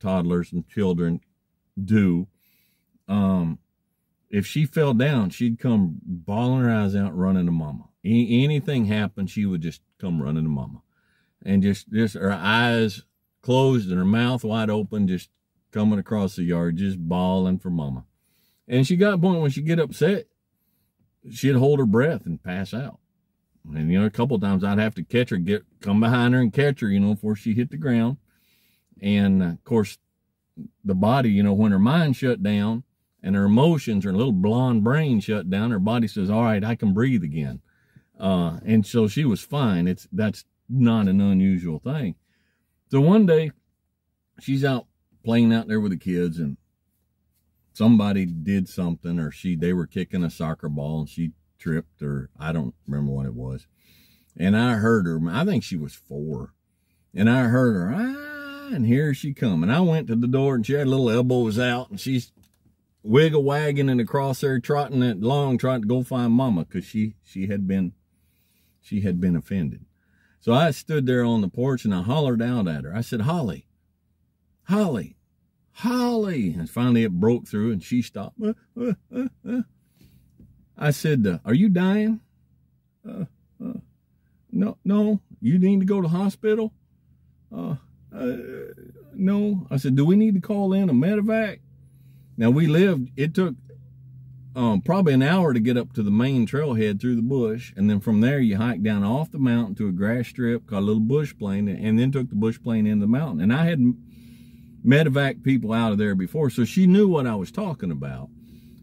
toddlers 0.00 0.52
and 0.52 0.68
children 0.68 1.20
do 1.82 2.26
um, 3.06 3.60
if 4.30 4.46
she 4.46 4.64
fell 4.64 4.94
down, 4.94 5.30
she'd 5.30 5.58
come 5.58 6.00
bawling 6.04 6.62
her 6.62 6.70
eyes 6.70 6.94
out, 6.94 7.16
running 7.16 7.46
to 7.46 7.52
mama. 7.52 7.89
Any, 8.04 8.44
anything 8.44 8.86
happened, 8.86 9.30
she 9.30 9.46
would 9.46 9.60
just 9.60 9.82
come 9.98 10.22
running 10.22 10.44
to 10.44 10.48
mama, 10.48 10.82
and 11.44 11.62
just 11.62 11.90
just 11.90 12.14
her 12.14 12.32
eyes 12.32 13.02
closed 13.42 13.88
and 13.88 13.98
her 13.98 14.04
mouth 14.04 14.44
wide 14.44 14.70
open, 14.70 15.08
just 15.08 15.30
coming 15.70 15.98
across 15.98 16.36
the 16.36 16.42
yard, 16.42 16.76
just 16.76 16.98
bawling 16.98 17.58
for 17.58 17.70
mama. 17.70 18.04
And 18.66 18.86
she 18.86 18.96
got 18.96 19.14
a 19.14 19.18
point 19.18 19.40
when 19.40 19.50
she 19.50 19.62
get 19.62 19.78
upset, 19.78 20.26
she'd 21.30 21.56
hold 21.56 21.78
her 21.78 21.86
breath 21.86 22.26
and 22.26 22.42
pass 22.42 22.72
out. 22.72 22.98
And 23.64 23.90
you 23.90 24.00
know, 24.00 24.06
a 24.06 24.10
couple 24.10 24.38
times 24.40 24.64
I'd 24.64 24.78
have 24.78 24.94
to 24.94 25.02
catch 25.02 25.30
her, 25.30 25.36
get 25.36 25.64
come 25.80 26.00
behind 26.00 26.34
her 26.34 26.40
and 26.40 26.52
catch 26.52 26.80
her, 26.80 26.88
you 26.88 27.00
know, 27.00 27.14
before 27.14 27.36
she 27.36 27.54
hit 27.54 27.70
the 27.70 27.76
ground. 27.76 28.16
And 29.02 29.42
uh, 29.42 29.46
of 29.46 29.64
course, 29.64 29.98
the 30.84 30.94
body, 30.94 31.30
you 31.30 31.42
know, 31.42 31.52
when 31.52 31.72
her 31.72 31.78
mind 31.78 32.16
shut 32.16 32.42
down, 32.42 32.84
and 33.22 33.36
her 33.36 33.44
emotions, 33.44 34.04
her 34.04 34.12
little 34.12 34.32
blonde 34.32 34.84
brain 34.84 35.20
shut 35.20 35.50
down. 35.50 35.70
Her 35.70 35.78
body 35.78 36.08
says, 36.08 36.30
all 36.30 36.42
right, 36.42 36.64
I 36.64 36.74
can 36.74 36.94
breathe 36.94 37.22
again. 37.22 37.60
Uh, 38.20 38.60
and 38.66 38.86
so 38.86 39.08
she 39.08 39.24
was 39.24 39.40
fine. 39.40 39.88
It's, 39.88 40.06
that's 40.12 40.44
not 40.68 41.08
an 41.08 41.20
unusual 41.20 41.78
thing. 41.78 42.16
So 42.90 43.00
one 43.00 43.24
day 43.24 43.52
she's 44.40 44.64
out 44.64 44.86
playing 45.24 45.52
out 45.52 45.68
there 45.68 45.80
with 45.80 45.92
the 45.92 45.98
kids 45.98 46.38
and 46.38 46.56
somebody 47.72 48.26
did 48.26 48.68
something 48.68 49.18
or 49.18 49.30
she, 49.30 49.56
they 49.56 49.72
were 49.72 49.86
kicking 49.86 50.22
a 50.22 50.30
soccer 50.30 50.68
ball 50.68 51.00
and 51.00 51.08
she 51.08 51.32
tripped 51.58 52.02
or 52.02 52.30
I 52.38 52.52
don't 52.52 52.74
remember 52.86 53.12
what 53.12 53.26
it 53.26 53.34
was. 53.34 53.66
And 54.36 54.56
I 54.56 54.74
heard 54.74 55.06
her, 55.06 55.20
I 55.30 55.44
think 55.44 55.64
she 55.64 55.76
was 55.76 55.94
four 55.94 56.52
and 57.14 57.28
I 57.28 57.44
heard 57.44 57.74
her, 57.74 57.92
ah, 57.94 58.74
and 58.74 58.86
here 58.86 59.14
she 59.14 59.32
come. 59.32 59.62
And 59.62 59.72
I 59.72 59.80
went 59.80 60.08
to 60.08 60.16
the 60.16 60.28
door 60.28 60.54
and 60.54 60.66
she 60.66 60.74
had 60.74 60.88
little 60.88 61.10
elbows 61.10 61.58
out 61.58 61.90
and 61.90 62.00
she's 62.00 62.32
wiggle 63.02 63.42
wagging 63.42 63.88
and 63.88 64.00
across 64.00 64.40
there, 64.40 64.60
trotting 64.60 65.02
it 65.02 65.20
long, 65.20 65.58
trying 65.58 65.82
to 65.82 65.88
go 65.88 66.02
find 66.02 66.32
mama 66.32 66.64
because 66.64 66.84
she, 66.84 67.14
she 67.24 67.46
had 67.46 67.66
been, 67.66 67.92
she 68.90 69.02
had 69.02 69.20
been 69.20 69.36
offended. 69.36 69.84
So 70.40 70.52
I 70.52 70.72
stood 70.72 71.06
there 71.06 71.22
on 71.22 71.42
the 71.42 71.48
porch 71.48 71.84
and 71.84 71.94
I 71.94 72.02
hollered 72.02 72.42
out 72.42 72.66
at 72.66 72.82
her. 72.82 72.92
I 72.92 73.02
said, 73.02 73.20
Holly, 73.20 73.68
Holly, 74.64 75.16
Holly. 75.70 76.54
And 76.54 76.68
finally 76.68 77.04
it 77.04 77.20
broke 77.20 77.46
through 77.46 77.70
and 77.70 77.80
she 77.80 78.02
stopped. 78.02 78.40
Uh, 78.42 78.54
uh, 78.80 78.94
uh, 79.14 79.28
uh. 79.48 79.62
I 80.76 80.90
said, 80.90 81.24
uh, 81.24 81.38
are 81.44 81.54
you 81.54 81.68
dying? 81.68 82.20
Uh, 83.08 83.26
no, 84.50 84.76
no, 84.84 85.20
you 85.40 85.56
need 85.60 85.78
to 85.80 85.86
go 85.86 86.00
to 86.00 86.08
hospital? 86.08 86.72
no. 89.14 89.66
I 89.70 89.76
said, 89.76 89.94
do 89.94 90.04
we 90.04 90.16
need 90.16 90.34
to 90.34 90.40
call 90.40 90.72
in 90.72 90.90
a 90.90 90.92
medevac? 90.92 91.60
Now 92.36 92.50
we 92.50 92.66
lived, 92.66 93.10
it 93.16 93.34
took 93.34 93.54
um, 94.60 94.82
probably 94.82 95.14
an 95.14 95.22
hour 95.22 95.54
to 95.54 95.60
get 95.60 95.78
up 95.78 95.94
to 95.94 96.02
the 96.02 96.10
main 96.10 96.46
trailhead 96.46 97.00
through 97.00 97.16
the 97.16 97.22
bush. 97.22 97.72
And 97.76 97.88
then 97.88 97.98
from 97.98 98.20
there, 98.20 98.40
you 98.40 98.58
hike 98.58 98.82
down 98.82 99.02
off 99.02 99.30
the 99.30 99.38
mountain 99.38 99.74
to 99.76 99.88
a 99.88 99.92
grass 99.92 100.28
strip 100.28 100.66
called 100.66 100.82
a 100.82 100.86
little 100.86 101.00
bush 101.00 101.34
plane 101.38 101.66
and 101.66 101.98
then 101.98 102.12
took 102.12 102.28
the 102.28 102.34
bush 102.34 102.60
plane 102.62 102.86
in 102.86 103.00
the 103.00 103.06
mountain. 103.06 103.40
And 103.40 103.54
I 103.54 103.64
had 103.64 103.80
medevac 104.86 105.42
people 105.42 105.72
out 105.72 105.92
of 105.92 105.98
there 105.98 106.14
before, 106.14 106.50
so 106.50 106.66
she 106.66 106.86
knew 106.86 107.08
what 107.08 107.26
I 107.26 107.36
was 107.36 107.50
talking 107.50 107.90
about. 107.90 108.28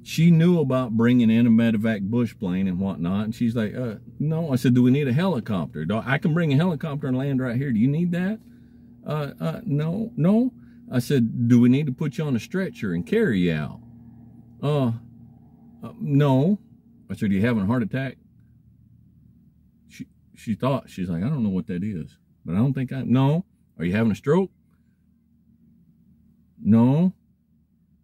she 0.07 0.31
knew 0.31 0.61
about 0.61 0.95
bringing 0.95 1.29
in 1.29 1.45
a 1.45 1.49
medevac 1.49 1.99
bush 1.99 2.33
plane 2.39 2.65
and 2.65 2.79
whatnot. 2.79 3.25
And 3.25 3.35
she's 3.35 3.57
like, 3.57 3.75
uh, 3.75 3.95
no. 4.19 4.53
I 4.53 4.55
said, 4.55 4.73
do 4.73 4.81
we 4.81 4.89
need 4.89 5.05
a 5.09 5.11
helicopter? 5.11 5.85
I 6.05 6.17
can 6.17 6.33
bring 6.33 6.53
a 6.53 6.55
helicopter 6.55 7.07
and 7.07 7.17
land 7.17 7.41
right 7.41 7.57
here. 7.57 7.73
Do 7.73 7.79
you 7.79 7.89
need 7.89 8.13
that? 8.13 8.39
Uh, 9.05 9.31
uh, 9.41 9.59
no, 9.65 10.13
no. 10.15 10.53
I 10.89 10.99
said, 10.99 11.49
do 11.49 11.59
we 11.59 11.67
need 11.67 11.87
to 11.87 11.91
put 11.91 12.17
you 12.17 12.23
on 12.23 12.37
a 12.37 12.39
stretcher 12.39 12.93
and 12.93 13.05
carry 13.05 13.41
you 13.41 13.53
out? 13.53 13.81
Uh, 14.63 14.91
uh 15.83 15.93
no. 15.99 16.59
I 17.09 17.15
said, 17.15 17.29
are 17.29 17.33
you 17.33 17.45
having 17.45 17.63
a 17.63 17.65
heart 17.65 17.83
attack? 17.83 18.17
She, 19.87 20.07
she 20.35 20.55
thought, 20.55 20.89
she's 20.89 21.09
like, 21.09 21.23
I 21.23 21.29
don't 21.29 21.43
know 21.43 21.49
what 21.49 21.67
that 21.67 21.83
is, 21.83 22.17
but 22.45 22.53
I 22.53 22.57
don't 22.57 22.73
think 22.73 22.91
I, 22.91 23.03
no. 23.03 23.45
Are 23.79 23.85
you 23.85 23.93
having 23.93 24.11
a 24.11 24.15
stroke? 24.15 24.51
No. 26.61 27.13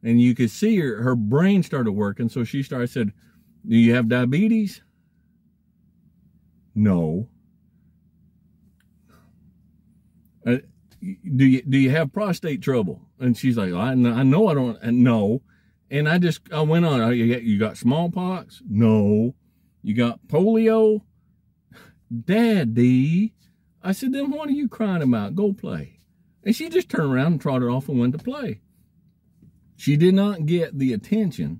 And 0.04 0.22
you 0.22 0.36
could 0.36 0.52
see 0.52 0.78
her, 0.80 1.02
her 1.02 1.16
brain 1.16 1.64
started 1.64 1.92
working. 1.92 2.30
So 2.30 2.44
she 2.44 2.64
started, 2.64 2.90
said, 2.90 3.12
do 3.68 3.76
you 3.76 3.94
have 3.96 4.08
diabetes? 4.08 4.82
No. 6.76 7.28
Uh, 10.46 10.58
do 11.02 11.46
you 11.46 11.62
do 11.62 11.78
you 11.78 11.90
have 11.92 12.12
prostate 12.12 12.62
trouble? 12.62 13.02
And 13.20 13.38
she's 13.38 13.58
like, 13.58 13.74
I, 13.74 13.92
I 13.92 13.96
know 13.96 14.48
I 14.48 14.54
don't. 14.54 14.82
And 14.82 15.04
no. 15.04 15.42
And 15.94 16.10
I 16.10 16.18
just 16.18 16.42
I 16.52 16.62
went 16.62 16.86
on. 16.86 17.02
Oh, 17.02 17.12
you 17.12 17.32
got, 17.32 17.44
you 17.44 17.60
got 17.60 17.78
smallpox? 17.78 18.64
No. 18.68 19.36
You 19.84 19.94
got 19.94 20.28
polio? 20.28 21.02
Daddy. 22.26 23.36
I 23.84 23.92
said, 23.92 24.12
then 24.12 24.32
what 24.32 24.50
are 24.50 24.54
you 24.54 24.68
crying 24.68 25.04
about? 25.04 25.36
Go 25.36 25.54
play. 25.54 26.00
And 26.44 26.56
she 26.56 26.68
just 26.70 26.90
turned 26.90 27.14
around 27.14 27.34
and 27.34 27.42
trotted 27.42 27.70
off 27.70 27.90
and 27.90 28.00
went 28.00 28.18
to 28.18 28.24
play. 28.24 28.62
She 29.76 29.96
did 29.96 30.16
not 30.16 30.48
get 30.48 30.80
the 30.80 30.94
attention. 30.94 31.60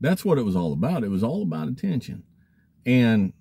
That's 0.00 0.24
what 0.24 0.38
it 0.38 0.44
was 0.44 0.54
all 0.54 0.72
about. 0.72 1.02
It 1.02 1.10
was 1.10 1.24
all 1.24 1.42
about 1.42 1.66
attention. 1.66 2.22
And 2.84 3.32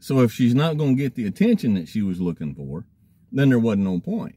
so 0.00 0.20
if 0.20 0.32
she's 0.32 0.54
not 0.54 0.76
going 0.76 0.98
to 0.98 1.02
get 1.02 1.14
the 1.14 1.26
attention 1.26 1.72
that 1.74 1.88
she 1.88 2.02
was 2.02 2.20
looking 2.20 2.54
for, 2.54 2.84
then 3.32 3.48
there 3.48 3.58
wasn't 3.58 3.84
no 3.84 4.00
point. 4.00 4.36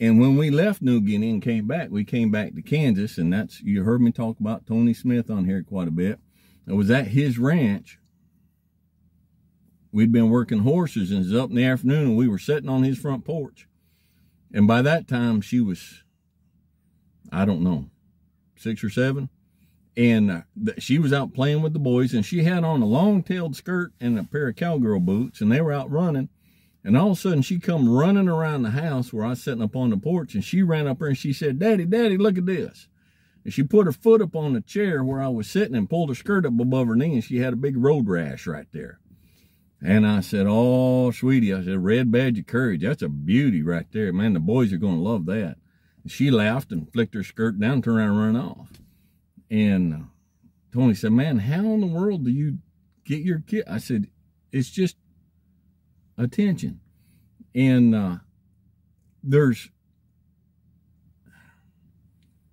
And 0.00 0.20
when 0.20 0.36
we 0.36 0.50
left 0.50 0.80
New 0.80 1.00
Guinea 1.00 1.30
and 1.30 1.42
came 1.42 1.66
back, 1.66 1.90
we 1.90 2.04
came 2.04 2.30
back 2.30 2.54
to 2.54 2.62
Kansas, 2.62 3.18
and 3.18 3.32
that's 3.32 3.60
you 3.62 3.82
heard 3.82 4.00
me 4.00 4.12
talk 4.12 4.38
about 4.38 4.66
Tony 4.66 4.94
Smith 4.94 5.28
on 5.28 5.44
here 5.44 5.62
quite 5.62 5.88
a 5.88 5.92
bit. 5.92 6.20
I 6.68 6.74
was 6.74 6.90
at 6.90 7.08
his 7.08 7.38
ranch. 7.38 7.98
We'd 9.90 10.12
been 10.12 10.30
working 10.30 10.60
horses, 10.60 11.10
and 11.10 11.20
it 11.20 11.32
was 11.32 11.34
up 11.34 11.50
in 11.50 11.56
the 11.56 11.64
afternoon, 11.64 12.08
and 12.08 12.16
we 12.16 12.28
were 12.28 12.38
sitting 12.38 12.68
on 12.68 12.84
his 12.84 12.98
front 12.98 13.24
porch. 13.24 13.66
And 14.52 14.68
by 14.68 14.82
that 14.82 15.08
time, 15.08 15.40
she 15.40 15.60
was, 15.60 16.04
I 17.32 17.44
don't 17.44 17.62
know, 17.62 17.86
six 18.56 18.84
or 18.84 18.90
seven. 18.90 19.30
And 19.96 20.30
uh, 20.30 20.40
she 20.78 20.98
was 20.98 21.12
out 21.12 21.34
playing 21.34 21.62
with 21.62 21.72
the 21.72 21.80
boys, 21.80 22.14
and 22.14 22.24
she 22.24 22.44
had 22.44 22.62
on 22.62 22.82
a 22.82 22.86
long-tailed 22.86 23.56
skirt 23.56 23.92
and 24.00 24.16
a 24.16 24.24
pair 24.24 24.48
of 24.48 24.56
cowgirl 24.56 25.00
boots, 25.00 25.40
and 25.40 25.50
they 25.50 25.60
were 25.60 25.72
out 25.72 25.90
running 25.90 26.28
and 26.84 26.96
all 26.96 27.12
of 27.12 27.18
a 27.18 27.20
sudden, 27.20 27.42
she 27.42 27.58
come 27.58 27.88
running 27.88 28.28
around 28.28 28.62
the 28.62 28.70
house 28.70 29.12
where 29.12 29.24
I 29.24 29.30
was 29.30 29.42
sitting 29.42 29.62
up 29.62 29.76
on 29.76 29.90
the 29.90 29.96
porch, 29.96 30.34
and 30.34 30.44
she 30.44 30.62
ran 30.62 30.86
up 30.86 31.00
there 31.00 31.08
and 31.08 31.18
she 31.18 31.32
said, 31.32 31.58
Daddy, 31.58 31.84
Daddy, 31.84 32.16
look 32.16 32.38
at 32.38 32.46
this. 32.46 32.88
And 33.44 33.52
she 33.52 33.62
put 33.62 33.86
her 33.86 33.92
foot 33.92 34.22
up 34.22 34.36
on 34.36 34.52
the 34.52 34.60
chair 34.60 35.02
where 35.02 35.20
I 35.20 35.28
was 35.28 35.48
sitting 35.48 35.74
and 35.74 35.88
pulled 35.88 36.10
her 36.10 36.14
skirt 36.14 36.46
up 36.46 36.58
above 36.58 36.88
her 36.88 36.96
knee, 36.96 37.14
and 37.14 37.24
she 37.24 37.38
had 37.38 37.52
a 37.52 37.56
big 37.56 37.76
road 37.76 38.08
rash 38.08 38.46
right 38.46 38.68
there. 38.72 39.00
And 39.80 40.06
I 40.06 40.20
said, 40.20 40.46
Oh, 40.48 41.10
sweetie, 41.10 41.54
I 41.54 41.64
said, 41.64 41.84
Red 41.84 42.10
Badge 42.10 42.38
of 42.38 42.46
Courage. 42.46 42.82
That's 42.82 43.02
a 43.02 43.08
beauty 43.08 43.62
right 43.62 43.86
there. 43.92 44.12
Man, 44.12 44.32
the 44.32 44.40
boys 44.40 44.72
are 44.72 44.78
going 44.78 44.96
to 44.96 45.02
love 45.02 45.26
that. 45.26 45.56
And 46.02 46.10
she 46.10 46.30
laughed 46.30 46.72
and 46.72 46.92
flicked 46.92 47.14
her 47.14 47.22
skirt 47.22 47.60
down, 47.60 47.82
turned 47.82 47.98
around 47.98 48.10
and 48.10 48.34
ran 48.34 48.36
off. 48.36 48.72
And 49.50 49.94
uh, 49.94 49.98
Tony 50.72 50.94
said, 50.94 51.12
Man, 51.12 51.38
how 51.38 51.60
in 51.60 51.80
the 51.80 51.86
world 51.86 52.24
do 52.24 52.30
you 52.30 52.58
get 53.04 53.20
your 53.20 53.40
kid? 53.40 53.64
I 53.70 53.78
said, 53.78 54.08
It's 54.52 54.70
just 54.70 54.96
attention. 56.18 56.80
And 57.54 57.94
uh, 57.94 58.16
there's 59.22 59.70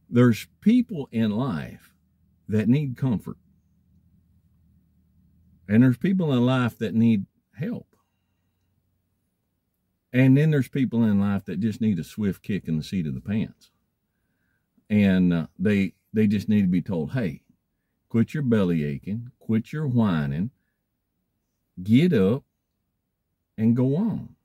there's 0.10 0.48
people 0.62 1.10
in 1.12 1.32
life 1.32 1.92
that 2.48 2.70
need 2.70 2.96
comfort. 2.96 3.38
And 5.68 5.84
there's 5.84 5.98
people 5.98 6.32
in 6.32 6.46
life 6.46 6.78
that 6.78 6.94
need 6.94 7.26
help. 7.58 7.88
And 10.14 10.38
then 10.38 10.52
there's 10.52 10.70
people 10.70 11.04
in 11.04 11.20
life 11.20 11.44
that 11.46 11.60
just 11.60 11.82
need 11.82 12.00
a 12.00 12.04
swift 12.04 12.42
kick 12.44 12.68
in 12.68 12.78
the 12.78 12.84
seat 12.84 13.08
of 13.08 13.16
the 13.16 13.20
pants. 13.20 13.72
And 14.90 15.34
uh, 15.34 15.48
they 15.60 15.94
they 16.14 16.28
just 16.28 16.48
need 16.48 16.62
to 16.62 16.68
be 16.68 16.82
told, 16.82 17.12
"Hey, 17.12 17.42
quit 18.08 18.34
your 18.34 18.44
belly 18.44 18.86
aching, 18.86 19.32
quit 19.40 19.74
your 19.74 19.88
whining, 19.88 20.52
get 21.84 22.14
up 22.14 22.45
and 23.58 23.76
go 23.76 23.96
on. 23.96 24.36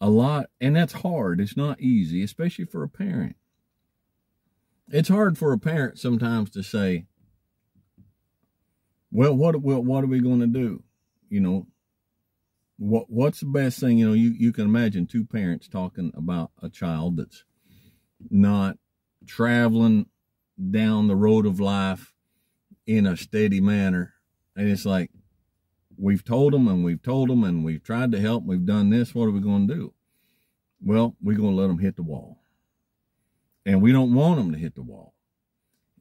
A 0.00 0.10
lot, 0.10 0.50
and 0.60 0.76
that's 0.76 0.92
hard. 0.92 1.40
It's 1.40 1.56
not 1.56 1.80
easy, 1.80 2.22
especially 2.22 2.66
for 2.66 2.82
a 2.82 2.88
parent. 2.88 3.36
It's 4.88 5.08
hard 5.08 5.38
for 5.38 5.52
a 5.52 5.58
parent 5.58 5.98
sometimes 5.98 6.50
to 6.50 6.62
say, 6.62 7.06
well, 9.10 9.34
what, 9.34 9.56
what, 9.56 9.84
what 9.84 10.04
are 10.04 10.08
we 10.08 10.20
going 10.20 10.40
to 10.40 10.46
do? 10.46 10.82
You 11.28 11.40
know, 11.40 11.66
what, 12.78 13.06
what's 13.08 13.40
the 13.40 13.46
best 13.46 13.80
thing? 13.80 13.98
You 13.98 14.08
know, 14.08 14.14
you, 14.14 14.34
you 14.38 14.52
can 14.52 14.66
imagine 14.66 15.06
two 15.06 15.24
parents 15.24 15.66
talking 15.66 16.12
about 16.14 16.50
a 16.62 16.68
child 16.68 17.16
that's 17.16 17.44
not 18.30 18.76
traveling 19.26 20.06
down 20.70 21.08
the 21.08 21.16
road 21.16 21.46
of 21.46 21.58
life 21.58 22.12
in 22.86 23.06
a 23.06 23.16
steady 23.16 23.60
manner. 23.60 24.14
And 24.54 24.68
it's 24.68 24.84
like, 24.84 25.10
we've 25.98 26.24
told 26.24 26.52
them 26.52 26.68
and 26.68 26.84
we've 26.84 27.02
told 27.02 27.28
them 27.28 27.44
and 27.44 27.64
we've 27.64 27.82
tried 27.82 28.12
to 28.12 28.20
help. 28.20 28.44
We've 28.44 28.64
done 28.64 28.90
this. 28.90 29.14
What 29.14 29.26
are 29.26 29.30
we 29.30 29.40
going 29.40 29.68
to 29.68 29.74
do? 29.74 29.94
Well, 30.84 31.16
we're 31.22 31.36
going 31.36 31.54
to 31.54 31.60
let 31.60 31.68
them 31.68 31.78
hit 31.78 31.96
the 31.96 32.02
wall. 32.02 32.38
And 33.64 33.82
we 33.82 33.92
don't 33.92 34.14
want 34.14 34.36
them 34.38 34.52
to 34.52 34.58
hit 34.58 34.74
the 34.74 34.82
wall. 34.82 35.14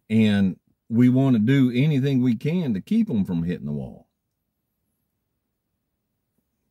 And 0.09 0.59
we 0.89 1.09
want 1.09 1.35
to 1.35 1.39
do 1.39 1.71
anything 1.73 2.21
we 2.21 2.35
can 2.35 2.73
to 2.73 2.81
keep 2.81 3.07
them 3.07 3.25
from 3.25 3.43
hitting 3.43 3.65
the 3.65 3.71
wall. 3.71 4.07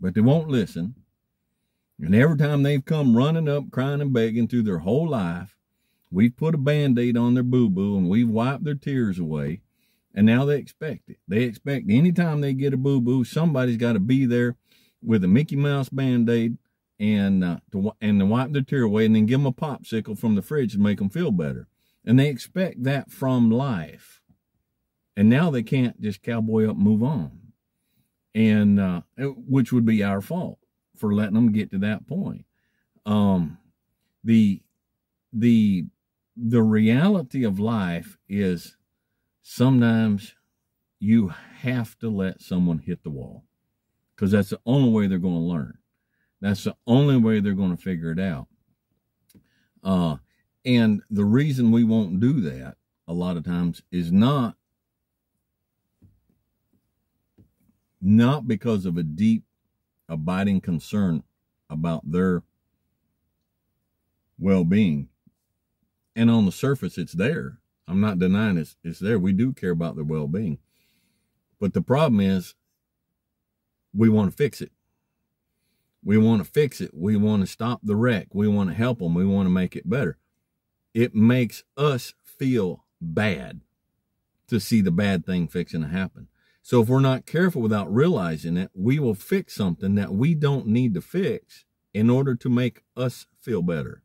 But 0.01 0.15
they 0.15 0.21
won't 0.21 0.49
listen. 0.49 0.95
And 1.99 2.15
every 2.15 2.37
time 2.37 2.63
they've 2.63 2.85
come 2.85 3.17
running 3.17 3.49
up, 3.49 3.71
crying 3.71 4.01
and 4.01 4.13
begging 4.13 4.47
through 4.47 4.65
their 4.65 4.79
whole 4.79 5.09
life, 5.09 5.57
we've 6.11 6.37
put 6.37 6.55
a 6.55 6.59
band 6.59 6.99
aid 6.99 7.17
on 7.17 7.35
their 7.35 7.43
boo 7.43 7.71
boo 7.71 7.97
and 7.97 8.09
we've 8.09 8.29
wiped 8.29 8.65
their 8.65 8.75
tears 8.75 9.19
away 9.19 9.63
and 10.15 10.27
now 10.27 10.45
they 10.45 10.59
expect 10.59 11.11
it. 11.11 11.19
They 11.27 11.43
expect 11.43 11.91
anytime 11.91 12.41
they 12.41 12.53
get 12.53 12.75
a 12.75 12.77
boo 12.77 13.01
boo, 13.01 13.25
somebody's 13.25 13.77
got 13.77 13.95
to 13.95 14.01
be 14.01 14.27
there 14.27 14.57
with 15.03 15.25
a 15.25 15.29
Mickey 15.29 15.57
Mouse 15.57 15.89
band 15.89 16.31
aid 16.31 16.57
and 16.99 17.43
uh, 17.45 17.59
to 17.73 17.93
and 18.01 18.21
to 18.21 18.27
wipe 18.27 18.53
their 18.53 18.63
tear 18.63 18.83
away, 18.83 19.07
and 19.07 19.17
then 19.17 19.27
give 19.27 19.41
them 19.41 19.47
a 19.47 19.53
popsicle 19.53 20.19
from 20.19 20.35
the 20.37 20.43
fridge 20.43 20.73
to 20.73 20.79
make 20.79 20.99
them 20.99 21.11
feel 21.11 21.33
better. 21.33 21.67
And 22.05 22.19
they 22.19 22.29
expect 22.29 22.85
that 22.85 23.11
from 23.11 23.51
life. 23.51 24.21
And 25.17 25.29
now 25.29 25.51
they 25.51 25.63
can't 25.63 26.01
just 26.01 26.23
cowboy 26.23 26.65
up, 26.65 26.77
and 26.77 26.85
move 26.85 27.03
on, 27.03 27.53
and 28.35 28.81
uh, 28.81 29.03
which 29.17 29.73
would 29.73 29.85
be 29.85 30.03
our 30.03 30.21
fault 30.21 30.59
for 30.97 31.15
letting 31.15 31.35
them 31.35 31.53
get 31.53 31.71
to 31.71 31.79
that 31.79 32.07
point. 32.07 32.47
Um, 33.07 33.59
the 34.23 34.63
the 35.33 35.87
the 36.37 36.63
reality 36.63 37.45
of 37.45 37.61
life 37.61 38.17
is 38.29 38.77
sometimes 39.45 40.35
you 40.99 41.29
have 41.59 41.97
to 41.99 42.09
let 42.09 42.41
someone 42.41 42.79
hit 42.79 43.05
the 43.05 43.11
wall 43.11 43.45
because 44.17 44.31
that's 44.31 44.49
the 44.49 44.61
only 44.65 44.91
way 44.91 45.07
they're 45.07 45.19
going 45.19 45.35
to 45.35 45.39
learn. 45.41 45.77
That's 46.41 46.65
the 46.65 46.75
only 46.87 47.19
way 47.19 47.41
they're 47.41 47.53
going 47.53 47.77
to 47.77 47.83
figure 47.83 48.11
it 48.11 48.19
out. 48.19 48.49
Uh, 49.85 50.17
and 50.65 51.03
the 51.11 51.27
reason 51.27 51.71
we 51.71 51.85
won't 51.85 52.21
do 52.21 52.41
that 52.41 52.79
a 53.07 53.13
lot 53.13 53.37
of 53.37 53.45
times 53.45 53.83
is 53.93 54.11
not 54.11 54.57
not 58.01 58.49
because 58.49 58.87
of 58.87 58.97
a 58.97 59.03
deep 59.03 59.45
abiding 60.09 60.61
concern 60.61 61.23
about 61.69 62.11
their 62.11 62.43
well-being 64.39 65.09
and 66.17 66.31
on 66.31 66.47
the 66.47 66.53
surface 66.53 66.99
it's 66.99 67.13
there 67.13 67.59
I'm 67.87 68.01
not 68.01 68.19
denying 68.19 68.57
it's, 68.57 68.77
it's 68.83 68.99
there. 68.99 69.19
We 69.19 69.33
do 69.33 69.53
care 69.53 69.71
about 69.71 69.97
their 69.97 70.05
well 70.05 70.27
being. 70.27 70.59
But 71.61 71.75
the 71.75 71.83
problem 71.83 72.21
is, 72.21 72.55
we 73.95 74.09
want 74.09 74.31
to 74.31 74.37
fix 74.37 74.61
it. 74.61 74.73
We 76.03 76.19
want 76.19 76.45
to 76.45 76.51
fix 76.51 76.81
it. 76.81 76.91
We 76.93 77.17
want 77.17 77.43
to 77.43 77.47
stop 77.47 77.81
the 77.83 77.97
wreck. 77.97 78.29
We 78.33 78.49
want 78.49 78.71
to 78.71 78.75
help 78.75 78.99
them. 78.99 79.15
We 79.15 79.25
want 79.25 79.47
to 79.47 79.51
make 79.51 79.77
it 79.77 79.89
better. 79.89 80.19
It 80.93 81.15
makes 81.15 81.65
us 81.77 82.15
feel 82.23 82.85
bad 83.01 83.61
to 84.49 84.61
see 84.61 84.81
the 84.81 84.91
bad 84.91 85.25
thing 85.25 85.49
fixing 85.49 85.83
to 85.83 85.89
happen. 85.89 86.29
So 86.63 86.83
if 86.83 86.89
we're 86.89 87.01
not 87.01 87.27
careful 87.27 87.63
without 87.63 87.93
realizing 87.93 88.57
it, 88.57 88.71
we 88.75 88.99
will 88.99 89.15
fix 89.15 89.55
something 89.55 89.95
that 89.97 90.13
we 90.13 90.35
don't 90.35 90.67
need 90.67 90.95
to 90.95 91.01
fix 91.01 91.65
in 91.93 92.11
order 92.11 92.35
to 92.35 92.49
make 92.49 92.83
us 92.97 93.27
feel 93.41 93.63
better 93.63 94.04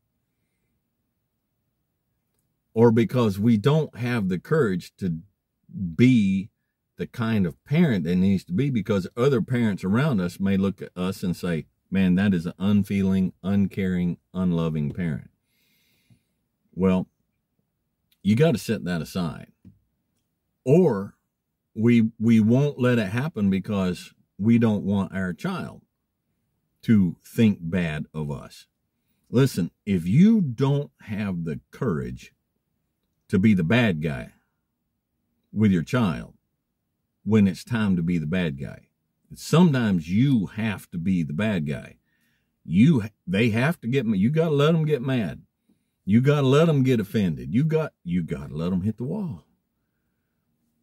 or 2.80 2.94
because 2.94 3.38
we 3.38 3.58
don't 3.58 3.98
have 3.98 4.30
the 4.30 4.40
courage 4.40 4.96
to 4.96 5.18
be 5.98 6.50
the 6.96 7.06
kind 7.06 7.46
of 7.46 7.62
parent 7.66 8.06
that 8.06 8.16
needs 8.16 8.46
to 8.46 8.54
be 8.54 8.70
because 8.70 9.06
other 9.18 9.42
parents 9.42 9.84
around 9.84 10.22
us 10.22 10.40
may 10.40 10.56
look 10.56 10.82
at 10.82 10.90
us 10.96 11.22
and 11.22 11.36
say, 11.36 11.66
man, 11.92 12.16
that 12.16 12.34
is 12.34 12.46
an 12.46 12.54
unfeeling, 12.58 13.34
uncaring, 13.44 14.16
unloving 14.34 14.94
parent. 14.94 15.30
Well, 16.74 17.10
you 18.24 18.38
got 18.38 18.54
to 18.54 18.58
set 18.58 18.86
that 18.86 19.02
aside. 19.02 19.52
Or 20.64 21.18
we 21.76 22.12
we 22.18 22.40
won't 22.40 22.80
let 22.80 22.98
it 22.98 23.10
happen 23.10 23.50
because 23.50 24.14
we 24.38 24.58
don't 24.58 24.86
want 24.86 25.14
our 25.14 25.34
child 25.34 25.82
to 26.84 27.18
think 27.26 27.58
bad 27.60 28.06
of 28.14 28.32
us. 28.32 28.68
Listen, 29.30 29.70
if 29.86 30.08
you 30.08 30.40
don't 30.40 30.92
have 31.02 31.44
the 31.44 31.60
courage 31.72 32.32
to 33.30 33.40
be 33.40 33.54
the 33.54 33.64
bad 33.64 34.02
guy 34.02 34.34
with 35.52 35.72
your 35.72 35.84
child 35.84 36.34
when 37.24 37.48
it's 37.48 37.64
time 37.64 37.96
to 37.96 38.02
be 38.02 38.18
the 38.18 38.26
bad 38.26 38.60
guy, 38.60 38.88
sometimes 39.36 40.10
you 40.10 40.48
have 40.48 40.90
to 40.92 40.98
be 40.98 41.24
the 41.24 41.34
bad 41.34 41.68
guy. 41.68 41.96
You 42.66 43.04
they 43.26 43.50
have 43.50 43.80
to 43.82 43.88
get 43.88 44.06
you 44.06 44.30
got 44.30 44.50
to 44.50 44.56
let 44.56 44.74
them 44.74 44.86
get 44.86 45.02
mad. 45.02 45.44
You 46.06 46.22
got 46.22 46.42
to 46.42 46.48
let 46.48 46.66
them 46.66 46.84
get 46.84 47.00
offended. 47.00 47.54
You 47.54 47.64
got 47.64 47.94
you 48.04 48.24
got 48.24 48.50
to 48.50 48.56
let 48.56 48.72
them 48.72 48.82
hit 48.82 48.98
the 48.98 49.04
wall. 49.04 49.46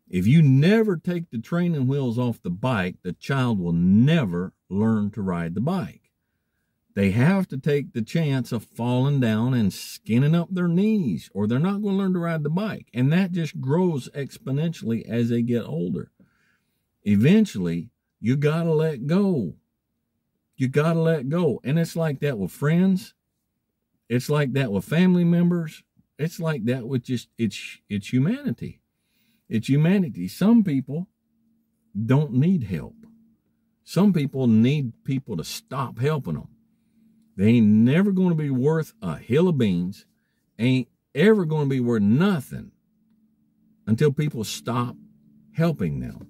If 0.09 0.27
you 0.27 0.41
never 0.41 0.97
take 0.97 1.31
the 1.31 1.41
training 1.41 1.89
wheels 1.89 2.19
off 2.19 2.41
the 2.41 2.51
bike, 2.51 2.97
the 3.03 3.13
child 3.13 3.59
will 3.59 3.73
never 3.73 4.53
learn 4.69 5.11
to 5.13 5.23
ride 5.23 5.55
the 5.55 5.61
bike. 5.61 6.06
They 6.97 7.11
have 7.11 7.47
to 7.49 7.59
take 7.59 7.93
the 7.93 8.01
chance 8.01 8.53
of 8.53 8.65
falling 8.65 9.21
down 9.21 9.53
and 9.53 9.71
skinning 9.71 10.35
up 10.35 10.49
their 10.51 10.67
knees, 10.67 11.29
or 11.35 11.47
they're 11.47 11.59
not 11.59 11.83
going 11.83 11.95
to 11.95 12.03
learn 12.03 12.15
to 12.15 12.19
ride 12.19 12.43
the 12.43 12.49
bike. 12.49 12.87
And 12.95 13.13
that 13.13 13.33
just 13.33 13.61
grows 13.61 14.09
exponentially 14.15 15.07
as 15.07 15.29
they 15.29 15.43
get 15.43 15.67
older. 15.67 16.11
Eventually, 17.05 17.91
you 18.19 18.35
got 18.39 18.63
to 18.63 18.73
let 18.73 19.07
go. 19.07 19.57
You 20.57 20.69
got 20.69 20.95
to 20.95 21.01
let 21.01 21.29
go. 21.29 21.61
And 21.63 21.79
it's 21.79 21.97
like 21.97 22.21
that 22.21 22.39
with 22.39 22.51
friends. 22.51 23.13
It's 24.09 24.31
like 24.31 24.55
that 24.55 24.73
with 24.73 24.87
family 24.87 25.25
members. 25.25 25.83
It's 26.19 26.41
like 26.41 26.65
that 26.65 26.89
with 26.89 27.03
just 27.03 27.29
it's 27.37 27.79
it's 27.91 28.11
humanity. 28.11 28.81
It's 29.51 29.69
humanity. 29.69 30.29
Some 30.29 30.65
people 30.65 31.09
don't 32.07 32.33
need 32.33 32.65
help. 32.65 32.97
Some 33.85 34.15
people 34.15 34.47
need 34.47 35.05
people 35.05 35.37
to 35.37 35.45
stop 35.45 35.99
helping 35.99 36.35
them. 36.37 36.49
They 37.37 37.49
ain't 37.49 37.67
never 37.67 38.13
going 38.13 38.31
to 38.31 38.35
be 38.35 38.51
worth 38.51 38.95
a 39.03 39.17
hill 39.19 39.49
of 39.49 39.59
beans, 39.59 40.07
ain't 40.59 40.89
ever 41.15 41.45
going 41.45 41.65
to 41.65 41.71
be 41.71 41.81
worth 41.81 42.03
nothing 42.03 42.73
until 43.87 44.13
people 44.13 44.45
stop 44.45 44.97
helping 45.55 46.01
them. 46.01 46.27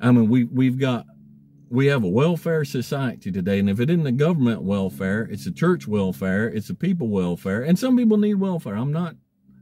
I 0.00 0.10
mean, 0.10 0.28
we, 0.28 0.44
we've 0.44 0.78
got, 0.78 1.06
we 1.68 1.86
have 1.86 2.04
a 2.04 2.08
welfare 2.08 2.64
society 2.64 3.32
today, 3.32 3.58
and 3.58 3.70
if 3.70 3.80
it 3.80 3.90
isn't 3.90 4.04
the 4.04 4.12
government 4.12 4.62
welfare, 4.62 5.22
it's 5.30 5.44
the 5.44 5.52
church 5.52 5.86
welfare, 5.88 6.48
it's 6.48 6.68
the 6.68 6.74
people 6.74 7.08
welfare, 7.08 7.62
and 7.62 7.78
some 7.78 7.96
people 7.96 8.18
need 8.18 8.34
welfare. 8.34 8.74
I'm 8.74 8.92
not 8.92 9.16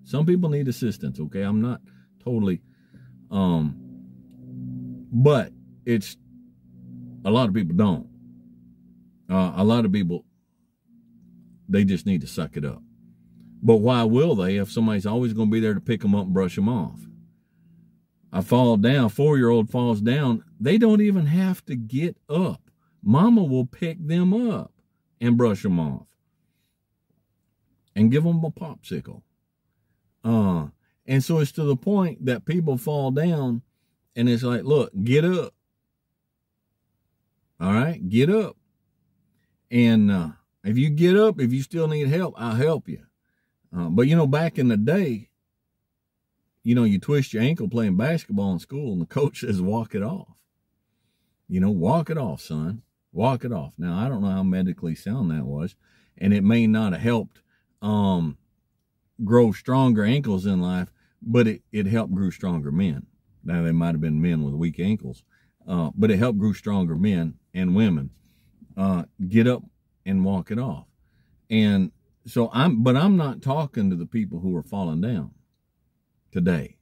some 0.05 0.27
people 0.27 0.51
need 0.51 0.67
assistance, 0.67 1.21
okay? 1.21 1.43
I'm 1.43 1.61
not 1.61 1.81
totally 2.25 2.63
um 3.31 3.77
but 5.13 5.53
it's 5.85 6.17
a 7.25 7.31
lot 7.31 7.49
of 7.49 7.55
people 7.55 7.77
don't. 7.77 8.10
Uh, 9.31 9.53
a 9.57 9.65
lot 9.65 9.85
of 9.85 9.93
people 9.93 10.25
they 11.69 11.85
just 11.85 12.05
need 12.05 12.21
to 12.21 12.27
suck 12.27 12.57
it 12.57 12.65
up. 12.65 12.83
But 13.63 13.77
why 13.77 14.03
will 14.05 14.35
they 14.35 14.57
if 14.57 14.73
somebody's 14.73 15.07
always 15.07 15.33
going 15.33 15.49
to 15.49 15.53
be 15.53 15.61
there 15.61 15.75
to 15.75 15.81
pick 15.81 16.01
them 16.01 16.15
up 16.15 16.25
and 16.25 16.35
brush 16.35 16.57
them 16.57 16.69
off? 16.69 17.01
I 18.33 18.41
fall 18.43 18.77
down, 18.77 19.09
four 19.09 19.37
year 19.37 19.49
old 19.49 19.71
falls 19.71 20.01
down, 20.01 20.45
they 20.59 20.79
don't 20.79 21.01
even 21.01 21.27
have 21.27 21.65
to 21.67 21.77
get 21.77 22.17
up. 22.29 22.71
Mama 23.03 23.43
will 23.43 23.67
pick 23.67 24.05
them 24.05 24.35
up 24.35 24.73
and 25.21 25.37
brush 25.37 25.63
them 25.63 25.79
off 25.79 26.07
and 27.95 28.11
give 28.11 28.25
them 28.25 28.45
a 28.45 28.51
popsicle. 28.51 29.23
Uh, 30.25 30.67
and 31.07 31.25
so 31.25 31.39
it's 31.39 31.53
to 31.53 31.65
the 31.65 31.77
point 31.77 32.25
that 32.25 32.45
people 32.45 32.77
fall 32.79 33.11
down 33.11 33.63
and 34.15 34.29
it's 34.29 34.43
like, 34.43 34.65
look, 34.65 34.93
get 35.03 35.25
up. 35.25 35.55
All 37.61 37.73
right, 37.73 38.09
get 38.09 38.31
up. 38.31 38.57
And 39.71 40.11
uh, 40.11 40.29
if 40.65 40.77
you 40.77 40.91
get 40.91 41.17
up, 41.17 41.41
if 41.41 41.53
you 41.53 41.63
still 41.63 41.89
need 41.89 42.09
help, 42.09 42.35
I'll 42.37 42.57
help 42.57 42.89
you. 42.89 43.05
Uh, 43.77 43.89
but 43.89 44.09
you 44.09 44.17
know, 44.17 44.27
back 44.27 44.59
in 44.59 44.69
the 44.69 44.77
day, 44.77 45.31
you 46.63 46.75
know, 46.75 46.85
you 46.85 46.99
twist 46.99 47.33
your 47.33 47.43
ankle 47.43 47.69
playing 47.69 47.97
basketball 47.97 48.53
in 48.53 48.59
school 48.59 48.93
and 48.93 49.01
the 49.01 49.07
coach 49.07 49.41
says, 49.41 49.63
walk 49.63 49.95
it 49.95 50.03
off. 50.03 50.37
You 51.49 51.61
know, 51.61 51.71
walk 51.71 52.11
it 52.11 52.19
off, 52.19 52.41
son. 52.41 52.83
Walk 53.13 53.45
it 53.45 53.53
off. 53.53 53.75
Now, 53.77 53.99
I 53.99 54.09
don't 54.09 54.23
know 54.23 54.31
how 54.31 54.45
medically 54.45 54.95
sound 54.95 55.33
that 55.33 55.45
was, 55.45 55.75
and 56.17 56.33
it 56.33 56.45
may 56.45 56.69
not 56.69 56.93
have 56.93 57.03
helped 57.03 57.41
um, 57.83 58.39
grow 59.25 59.51
stronger 59.51 60.05
ankles 60.05 60.47
in 60.47 60.61
life, 60.61 60.93
but 61.21 61.49
it, 61.49 61.63
it 61.73 61.87
helped 61.87 62.15
grow 62.15 62.31
stronger 62.31 62.71
men. 62.71 63.07
Now, 63.43 63.65
they 63.65 63.73
might 63.73 63.93
have 63.93 64.01
been 64.01 64.23
men 64.23 64.45
with 64.45 64.55
weak 64.55 64.79
ankles, 64.79 65.25
uh, 65.67 65.91
but 65.97 66.13
it 66.13 66.19
helped 66.19 66.39
grow 66.39 66.53
stronger 66.53 66.95
men 66.95 67.35
and 67.53 67.75
women 67.75 68.11
uh, 68.81 69.05
get 69.29 69.47
up 69.47 69.63
and 70.07 70.25
walk 70.25 70.51
it 70.51 70.59
off. 70.59 70.87
And 71.51 71.93
so 72.27 72.49
I'm, 72.51 72.83
but 72.83 72.97
I'm 72.97 73.15
not 73.15 73.43
talking 73.43 73.91
to 73.91 73.97
the 73.97 74.07
people 74.07 74.41
who 74.41 74.57
are 74.57 74.63
falling 74.63 75.03
down 75.03 75.33
today. 76.33 76.79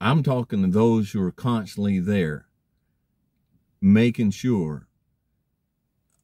I'm 0.00 0.22
talking 0.22 0.62
to 0.62 0.68
those 0.68 1.10
who 1.10 1.22
are 1.22 1.30
constantly 1.30 2.00
there, 2.00 2.46
making 3.82 4.30
sure 4.30 4.88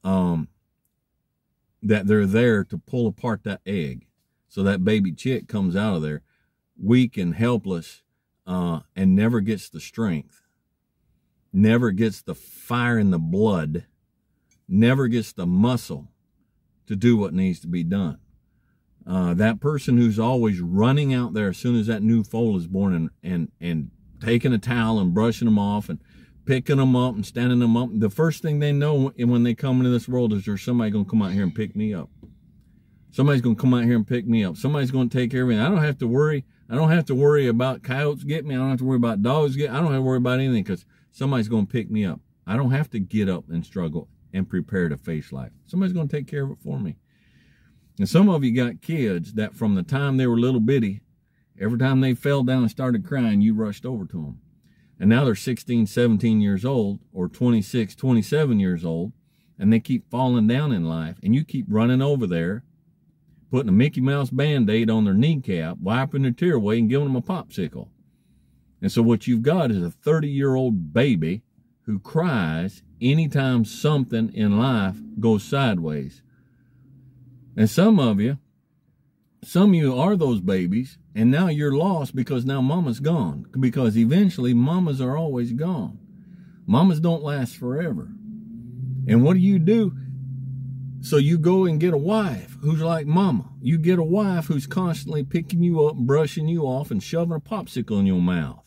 um, 0.03 0.47
that 1.83 2.07
they're 2.07 2.25
there 2.25 2.63
to 2.63 2.77
pull 2.79 3.05
apart 3.05 3.43
that 3.43 3.61
egg 3.67 4.07
so 4.49 4.63
that 4.63 4.83
baby 4.83 5.11
chick 5.11 5.47
comes 5.47 5.75
out 5.75 5.97
of 5.97 6.01
there 6.01 6.23
weak 6.75 7.17
and 7.17 7.35
helpless 7.35 8.01
uh, 8.47 8.79
and 8.95 9.15
never 9.15 9.41
gets 9.41 9.69
the 9.69 9.79
strength, 9.79 10.41
never 11.53 11.91
gets 11.91 12.23
the 12.23 12.33
fire 12.33 12.97
in 12.97 13.11
the 13.11 13.19
blood, 13.19 13.85
never 14.67 15.07
gets 15.07 15.33
the 15.33 15.45
muscle 15.45 16.07
to 16.87 16.95
do 16.95 17.17
what 17.17 17.33
needs 17.33 17.59
to 17.61 17.67
be 17.67 17.83
done. 17.83 18.19
Uh, 19.05 19.33
that 19.33 19.61
person 19.61 19.97
who's 19.97 20.19
always 20.19 20.59
running 20.59 21.13
out 21.13 21.33
there 21.33 21.49
as 21.49 21.57
soon 21.57 21.79
as 21.79 21.87
that 21.87 22.03
new 22.03 22.23
foal 22.23 22.57
is 22.57 22.67
born 22.67 22.93
and, 22.93 23.09
and, 23.23 23.51
and 23.61 23.91
taking 24.21 24.51
a 24.51 24.57
towel 24.57 24.99
and 24.99 25.13
brushing 25.13 25.45
them 25.45 25.59
off 25.59 25.87
and 25.87 25.99
picking 26.45 26.77
them 26.77 26.95
up 26.95 27.15
and 27.15 27.25
standing 27.25 27.59
them 27.59 27.77
up. 27.77 27.89
The 27.93 28.09
first 28.09 28.41
thing 28.41 28.59
they 28.59 28.73
know 28.73 29.13
when 29.15 29.43
they 29.43 29.55
come 29.55 29.77
into 29.77 29.91
this 29.91 30.09
world 30.09 30.33
is 30.33 30.45
there's 30.45 30.61
somebody 30.61 30.91
going 30.91 31.05
to 31.05 31.09
come 31.09 31.21
out 31.21 31.31
here 31.31 31.43
and 31.43 31.55
pick 31.55 31.75
me 31.75 31.93
up. 31.93 32.09
Somebody's 33.11 33.41
going 33.41 33.55
to 33.55 33.61
come 33.61 33.73
out 33.73 33.85
here 33.85 33.95
and 33.95 34.05
pick 34.05 34.27
me 34.27 34.43
up. 34.43 34.57
Somebody's 34.57 34.91
going 34.91 35.09
to 35.09 35.17
take 35.17 35.31
care 35.31 35.43
of 35.43 35.49
me. 35.49 35.57
I 35.57 35.69
don't 35.69 35.83
have 35.83 35.97
to 35.99 36.07
worry. 36.07 36.45
I 36.69 36.75
don't 36.75 36.91
have 36.91 37.05
to 37.05 37.15
worry 37.15 37.47
about 37.47 37.83
coyotes 37.83 38.25
getting 38.25 38.49
me. 38.49 38.55
I 38.55 38.57
don't 38.57 38.69
have 38.69 38.79
to 38.79 38.85
worry 38.85 38.97
about 38.97 39.21
dogs 39.21 39.55
getting 39.55 39.73
I 39.73 39.79
don't 39.79 39.91
have 39.93 39.99
to 39.99 40.01
worry 40.01 40.17
about 40.17 40.39
anything 40.39 40.63
because 40.63 40.85
somebody's 41.11 41.47
going 41.47 41.65
to 41.65 41.71
pick 41.71 41.89
me 41.89 42.05
up. 42.05 42.19
I 42.45 42.57
don't 42.57 42.71
have 42.71 42.89
to 42.91 42.99
get 42.99 43.29
up 43.29 43.45
and 43.49 43.65
struggle 43.65 44.09
and 44.33 44.49
prepare 44.49 44.89
to 44.89 44.97
face 44.97 45.31
life. 45.31 45.51
Somebody's 45.65 45.93
going 45.93 46.07
to 46.07 46.15
take 46.15 46.27
care 46.27 46.43
of 46.43 46.51
it 46.51 46.59
for 46.63 46.79
me. 46.79 46.97
And 47.99 48.07
some 48.07 48.29
of 48.29 48.43
you 48.43 48.55
got 48.55 48.81
kids 48.81 49.33
that 49.33 49.55
from 49.55 49.75
the 49.75 49.83
time 49.83 50.17
they 50.17 50.27
were 50.27 50.39
little 50.39 50.59
bitty, 50.59 51.01
every 51.59 51.79
time 51.79 52.01
they 52.01 52.13
fell 52.13 52.43
down 52.43 52.61
and 52.61 52.71
started 52.71 53.05
crying, 53.05 53.41
you 53.41 53.53
rushed 53.53 53.85
over 53.85 54.05
to 54.05 54.17
them. 54.17 54.41
And 54.99 55.09
now 55.09 55.25
they're 55.25 55.35
16, 55.35 55.87
17 55.87 56.41
years 56.41 56.65
old 56.65 56.99
or 57.11 57.27
26, 57.27 57.95
27 57.95 58.59
years 58.59 58.85
old, 58.85 59.13
and 59.57 59.73
they 59.73 59.79
keep 59.79 60.09
falling 60.09 60.47
down 60.47 60.71
in 60.71 60.85
life, 60.85 61.17
and 61.23 61.33
you 61.33 61.43
keep 61.43 61.65
running 61.69 62.01
over 62.01 62.27
there 62.27 62.63
putting 63.49 63.69
a 63.69 63.73
Mickey 63.73 64.01
Mouse 64.01 64.29
band-aid 64.29 64.89
on 64.89 65.05
their 65.05 65.13
kneecap, 65.13 65.77
wiping 65.77 66.23
their 66.23 66.31
tear 66.31 66.55
away, 66.55 66.79
and 66.79 66.89
giving 66.89 67.07
them 67.07 67.15
a 67.15 67.21
popsicle. 67.21 67.89
And 68.81 68.91
so 68.91 69.01
what 69.01 69.25
you've 69.25 69.41
got 69.41 69.71
is 69.71 69.81
a 69.81 69.89
30-year-old 69.89 70.93
baby 70.93 71.43
who 71.83 71.99
cries 71.99 72.83
anytime 73.01 73.65
something 73.65 74.33
in 74.33 74.59
life 74.59 74.97
goes 75.19 75.43
sideways. 75.43 76.21
And 77.55 77.69
some 77.69 77.99
of 77.99 78.19
you, 78.19 78.37
some 79.43 79.69
of 79.69 79.75
you 79.75 79.97
are 79.97 80.15
those 80.15 80.41
babies, 80.41 80.97
and 81.15 81.31
now 81.31 81.47
you're 81.47 81.75
lost 81.75 82.15
because 82.15 82.45
now 82.45 82.61
mama's 82.61 82.99
gone. 82.99 83.45
Because 83.59 83.97
eventually 83.97 84.53
mamas 84.53 85.01
are 85.01 85.17
always 85.17 85.53
gone. 85.53 85.99
Mamas 86.65 86.99
don't 86.99 87.23
last 87.23 87.55
forever. 87.55 88.09
And 89.07 89.23
what 89.23 89.33
do 89.33 89.39
you 89.39 89.57
do? 89.57 89.93
So 91.01 91.17
you 91.17 91.37
go 91.37 91.65
and 91.65 91.79
get 91.79 91.93
a 91.93 91.97
wife 91.97 92.57
who's 92.61 92.81
like 92.81 93.07
mama. 93.07 93.49
You 93.61 93.77
get 93.77 93.99
a 93.99 94.03
wife 94.03 94.45
who's 94.47 94.67
constantly 94.67 95.23
picking 95.23 95.63
you 95.63 95.85
up 95.85 95.95
brushing 95.95 96.47
you 96.47 96.63
off 96.63 96.91
and 96.91 97.01
shoving 97.01 97.35
a 97.35 97.39
popsicle 97.39 97.99
in 97.99 98.05
your 98.05 98.21
mouth. 98.21 98.66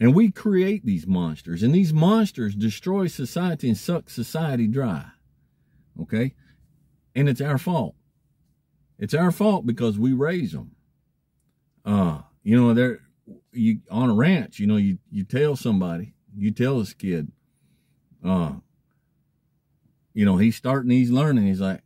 And 0.00 0.14
we 0.14 0.30
create 0.30 0.84
these 0.86 1.06
monsters, 1.06 1.62
and 1.62 1.74
these 1.74 1.92
monsters 1.92 2.54
destroy 2.54 3.06
society 3.06 3.68
and 3.68 3.76
suck 3.76 4.08
society 4.08 4.66
dry. 4.66 5.04
Okay? 6.00 6.34
And 7.14 7.28
it's 7.28 7.42
our 7.42 7.58
fault. 7.58 7.94
It's 8.98 9.12
our 9.12 9.30
fault 9.30 9.66
because 9.66 9.98
we 9.98 10.14
raise 10.14 10.52
them. 10.52 10.72
Uh, 11.84 12.22
you 12.42 12.56
know, 12.56 12.72
they're 12.72 13.00
you 13.52 13.80
on 13.90 14.10
a 14.10 14.14
ranch, 14.14 14.58
you 14.58 14.66
know, 14.66 14.76
you, 14.76 14.98
you 15.10 15.24
tell 15.24 15.56
somebody, 15.56 16.14
you 16.36 16.50
tell 16.50 16.78
this 16.78 16.94
kid, 16.94 17.30
uh, 18.24 18.52
you 20.14 20.24
know, 20.24 20.36
he's 20.36 20.56
starting, 20.56 20.90
he's 20.90 21.10
learning. 21.10 21.46
He's 21.46 21.60
like, 21.60 21.82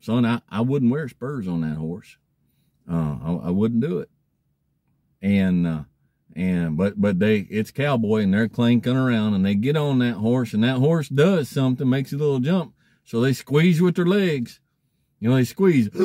son, 0.00 0.24
I, 0.24 0.40
I 0.48 0.60
wouldn't 0.60 0.90
wear 0.90 1.08
spurs 1.08 1.46
on 1.46 1.60
that 1.62 1.76
horse. 1.76 2.16
Uh, 2.90 3.16
I, 3.22 3.32
I 3.44 3.50
wouldn't 3.50 3.80
do 3.80 3.98
it. 3.98 4.10
And, 5.22 5.66
uh, 5.66 5.82
and, 6.36 6.76
but, 6.76 7.00
but 7.00 7.18
they, 7.18 7.38
it's 7.50 7.70
cowboy 7.70 8.22
and 8.22 8.32
they're 8.32 8.48
clanking 8.48 8.96
around 8.96 9.34
and 9.34 9.44
they 9.44 9.54
get 9.54 9.76
on 9.76 9.98
that 10.00 10.14
horse 10.14 10.54
and 10.54 10.62
that 10.64 10.76
horse 10.76 11.08
does 11.08 11.48
something, 11.48 11.88
makes 11.88 12.12
a 12.12 12.16
little 12.16 12.38
jump. 12.40 12.74
So 13.04 13.20
they 13.20 13.32
squeeze 13.32 13.80
with 13.80 13.96
their 13.96 14.06
legs. 14.06 14.60
You 15.20 15.30
know, 15.30 15.36
they 15.36 15.44
squeeze. 15.44 15.88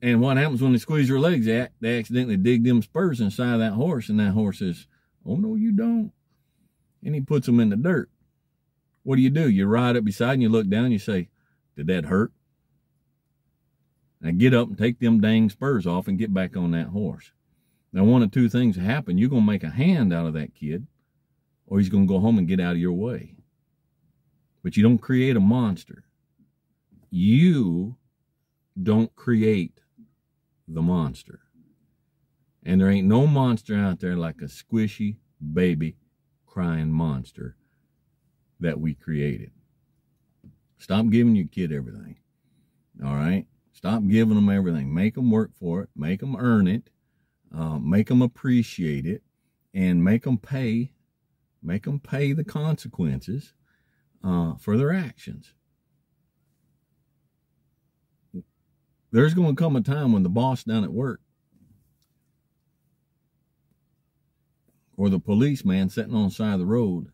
And 0.00 0.20
what 0.20 0.36
happens 0.36 0.62
when 0.62 0.70
they 0.70 0.78
squeeze 0.78 1.08
their 1.08 1.18
legs? 1.18 1.46
They, 1.46 1.66
they 1.80 1.98
accidentally 1.98 2.36
dig 2.36 2.62
them 2.62 2.82
spurs 2.82 3.20
inside 3.20 3.54
of 3.54 3.58
that 3.58 3.72
horse, 3.72 4.08
and 4.08 4.20
that 4.20 4.30
horse 4.30 4.60
says, 4.60 4.86
Oh, 5.26 5.34
no, 5.34 5.56
you 5.56 5.72
don't. 5.72 6.12
And 7.04 7.16
he 7.16 7.20
puts 7.20 7.46
them 7.46 7.58
in 7.58 7.70
the 7.70 7.76
dirt. 7.76 8.08
What 9.02 9.16
do 9.16 9.22
you 9.22 9.30
do? 9.30 9.50
You 9.50 9.66
ride 9.66 9.96
up 9.96 10.04
beside 10.04 10.34
and 10.34 10.42
you 10.42 10.50
look 10.50 10.68
down 10.68 10.84
and 10.84 10.92
you 10.92 11.00
say, 11.00 11.30
Did 11.76 11.88
that 11.88 12.04
hurt? 12.04 12.30
Now 14.20 14.30
get 14.30 14.54
up 14.54 14.68
and 14.68 14.78
take 14.78 14.98
them 14.98 15.20
dang 15.20 15.50
spurs 15.50 15.86
off 15.86 16.08
and 16.08 16.18
get 16.18 16.34
back 16.34 16.56
on 16.56 16.72
that 16.72 16.88
horse. 16.88 17.32
Now, 17.92 18.04
one 18.04 18.22
of 18.22 18.30
two 18.30 18.48
things 18.48 18.76
happen. 18.76 19.18
You're 19.18 19.30
going 19.30 19.42
to 19.42 19.50
make 19.50 19.64
a 19.64 19.70
hand 19.70 20.12
out 20.12 20.26
of 20.26 20.34
that 20.34 20.54
kid, 20.54 20.86
or 21.66 21.78
he's 21.78 21.88
going 21.88 22.06
to 22.06 22.12
go 22.12 22.20
home 22.20 22.38
and 22.38 22.48
get 22.48 22.60
out 22.60 22.72
of 22.72 22.78
your 22.78 22.92
way. 22.92 23.34
But 24.62 24.76
you 24.76 24.82
don't 24.82 24.98
create 24.98 25.36
a 25.36 25.40
monster. 25.40 26.04
You 27.10 27.96
don't 28.80 29.14
create 29.16 29.80
the 30.66 30.82
monster. 30.82 31.40
And 32.64 32.80
there 32.80 32.90
ain't 32.90 33.08
no 33.08 33.26
monster 33.26 33.74
out 33.74 34.00
there 34.00 34.16
like 34.16 34.42
a 34.42 34.46
squishy 34.46 35.16
baby 35.54 35.96
crying 36.46 36.92
monster 36.92 37.56
that 38.60 38.80
we 38.80 38.94
created. 38.94 39.52
Stop 40.76 41.08
giving 41.08 41.34
your 41.34 41.46
kid 41.46 41.72
everything. 41.72 42.16
All 43.04 43.14
right? 43.14 43.46
Stop 43.72 44.06
giving 44.08 44.34
them 44.34 44.48
everything. 44.48 44.92
Make 44.92 45.14
them 45.14 45.30
work 45.30 45.52
for 45.58 45.82
it. 45.82 45.88
Make 45.96 46.20
them 46.20 46.36
earn 46.36 46.66
it. 46.66 46.90
Uh, 47.54 47.78
make 47.78 48.08
them 48.08 48.22
appreciate 48.22 49.06
it. 49.06 49.22
And 49.74 50.02
make 50.02 50.24
them 50.24 50.38
pay. 50.38 50.92
Make 51.62 51.84
them 51.84 52.00
pay 52.00 52.32
the 52.32 52.44
consequences 52.44 53.52
uh, 54.24 54.54
for 54.56 54.76
their 54.76 54.92
actions. 54.92 55.54
There's 59.10 59.34
going 59.34 59.56
to 59.56 59.62
come 59.62 59.76
a 59.76 59.80
time 59.80 60.12
when 60.12 60.22
the 60.22 60.28
boss 60.28 60.64
down 60.64 60.84
at 60.84 60.92
work 60.92 61.20
or 64.98 65.08
the 65.08 65.20
policeman 65.20 65.88
sitting 65.88 66.14
on 66.14 66.24
the 66.24 66.34
side 66.34 66.54
of 66.54 66.58
the 66.58 66.66
road, 66.66 67.10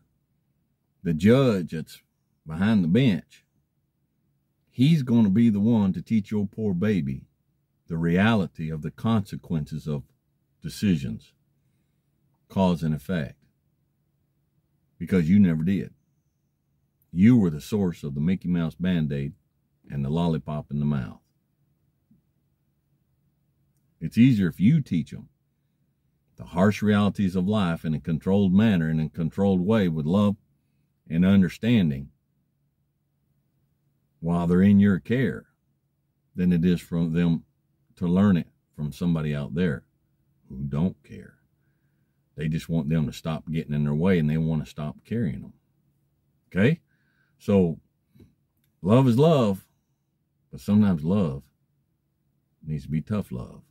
the 1.03 1.13
judge 1.13 1.71
that's 1.71 2.01
behind 2.45 2.83
the 2.83 2.87
bench, 2.87 3.45
he's 4.71 5.03
going 5.03 5.23
to 5.23 5.29
be 5.29 5.49
the 5.49 5.59
one 5.59 5.93
to 5.93 6.01
teach 6.01 6.31
your 6.31 6.47
poor 6.47 6.73
baby 6.73 7.27
the 7.87 7.97
reality 7.97 8.71
of 8.71 8.81
the 8.81 8.89
consequences 8.89 9.87
of 9.87 10.03
decisions, 10.65 11.31
cause 12.49 12.81
and 12.81 12.93
effect. 12.93 13.35
Because 14.97 15.29
you 15.29 15.39
never 15.39 15.61
did. 15.61 15.93
You 17.13 17.37
were 17.37 17.51
the 17.51 17.61
source 17.61 18.03
of 18.03 18.15
the 18.15 18.19
Mickey 18.19 18.47
Mouse 18.47 18.73
band 18.73 19.13
aid 19.13 19.33
and 19.91 20.03
the 20.03 20.09
lollipop 20.09 20.71
in 20.71 20.79
the 20.79 20.85
mouth. 20.85 21.19
It's 24.01 24.17
easier 24.17 24.47
if 24.47 24.59
you 24.59 24.81
teach 24.81 25.11
them 25.11 25.29
the 26.35 26.45
harsh 26.45 26.81
realities 26.81 27.35
of 27.35 27.47
life 27.47 27.85
in 27.85 27.93
a 27.93 27.99
controlled 27.99 28.53
manner, 28.53 28.89
in 28.89 28.99
a 28.99 29.07
controlled 29.07 29.61
way, 29.61 29.87
with 29.87 30.05
love 30.05 30.35
and 31.07 31.23
understanding 31.23 32.09
while 34.19 34.47
they're 34.47 34.63
in 34.63 34.79
your 34.79 34.99
care 34.99 35.45
than 36.35 36.51
it 36.51 36.65
is 36.65 36.81
for 36.81 37.07
them 37.07 37.43
to 37.97 38.07
learn 38.07 38.35
it 38.35 38.47
from 38.75 38.91
somebody 38.91 39.33
out 39.33 39.53
there 39.53 39.85
who 40.49 40.63
don't 40.63 40.95
care. 41.03 41.35
They 42.35 42.47
just 42.47 42.69
want 42.69 42.89
them 42.89 43.05
to 43.07 43.13
stop 43.13 43.49
getting 43.49 43.73
in 43.73 43.83
their 43.83 43.93
way 43.93 44.19
and 44.19 44.29
they 44.29 44.37
want 44.37 44.63
to 44.63 44.69
stop 44.69 44.97
carrying 45.05 45.41
them. 45.41 45.53
Okay? 46.53 46.81
So, 47.39 47.79
love 48.81 49.07
is 49.07 49.17
love, 49.17 49.65
but 50.51 50.59
sometimes 50.59 51.03
love 51.03 51.43
needs 52.65 52.83
to 52.83 52.89
be 52.89 53.01
tough 53.01 53.31
love. 53.31 53.61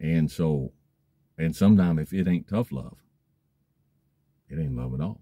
And 0.00 0.30
so, 0.30 0.72
and 1.38 1.54
sometimes 1.54 2.00
if 2.00 2.12
it 2.12 2.28
ain't 2.28 2.48
tough 2.48 2.72
love, 2.72 2.96
it 4.48 4.58
ain't 4.58 4.76
love 4.76 4.94
at 4.94 5.00
all. 5.00 5.20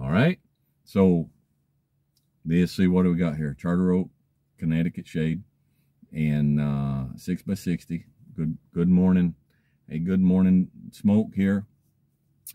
All 0.00 0.10
right. 0.10 0.38
So 0.84 1.28
let's 2.46 2.72
see 2.72 2.86
what 2.86 3.02
do 3.02 3.10
we 3.10 3.18
got 3.18 3.36
here? 3.36 3.56
Charter 3.58 3.92
Oak, 3.92 4.08
Connecticut 4.58 5.06
shade, 5.06 5.42
and 6.12 6.60
uh, 6.60 7.04
six 7.16 7.42
by 7.42 7.54
sixty. 7.54 8.06
Good 8.38 8.56
good 8.72 8.88
morning, 8.88 9.34
a 9.90 9.98
good 9.98 10.20
morning 10.20 10.70
smoke 10.92 11.34
here, 11.34 11.66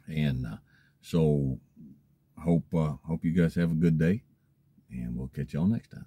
and 0.08 0.48
uh, 0.48 0.58
so 1.02 1.60
hope 2.41 2.74
uh, 2.74 2.93
hope 3.06 3.26
you 3.26 3.34
guys 3.34 3.56
have 3.56 3.72
a 3.72 3.76
good 3.76 4.00
day, 4.00 4.24
and 4.89 5.13
we'll 5.13 5.28
catch 5.28 5.52
y'all 5.52 5.67
next 5.67 5.89
time. 5.89 6.06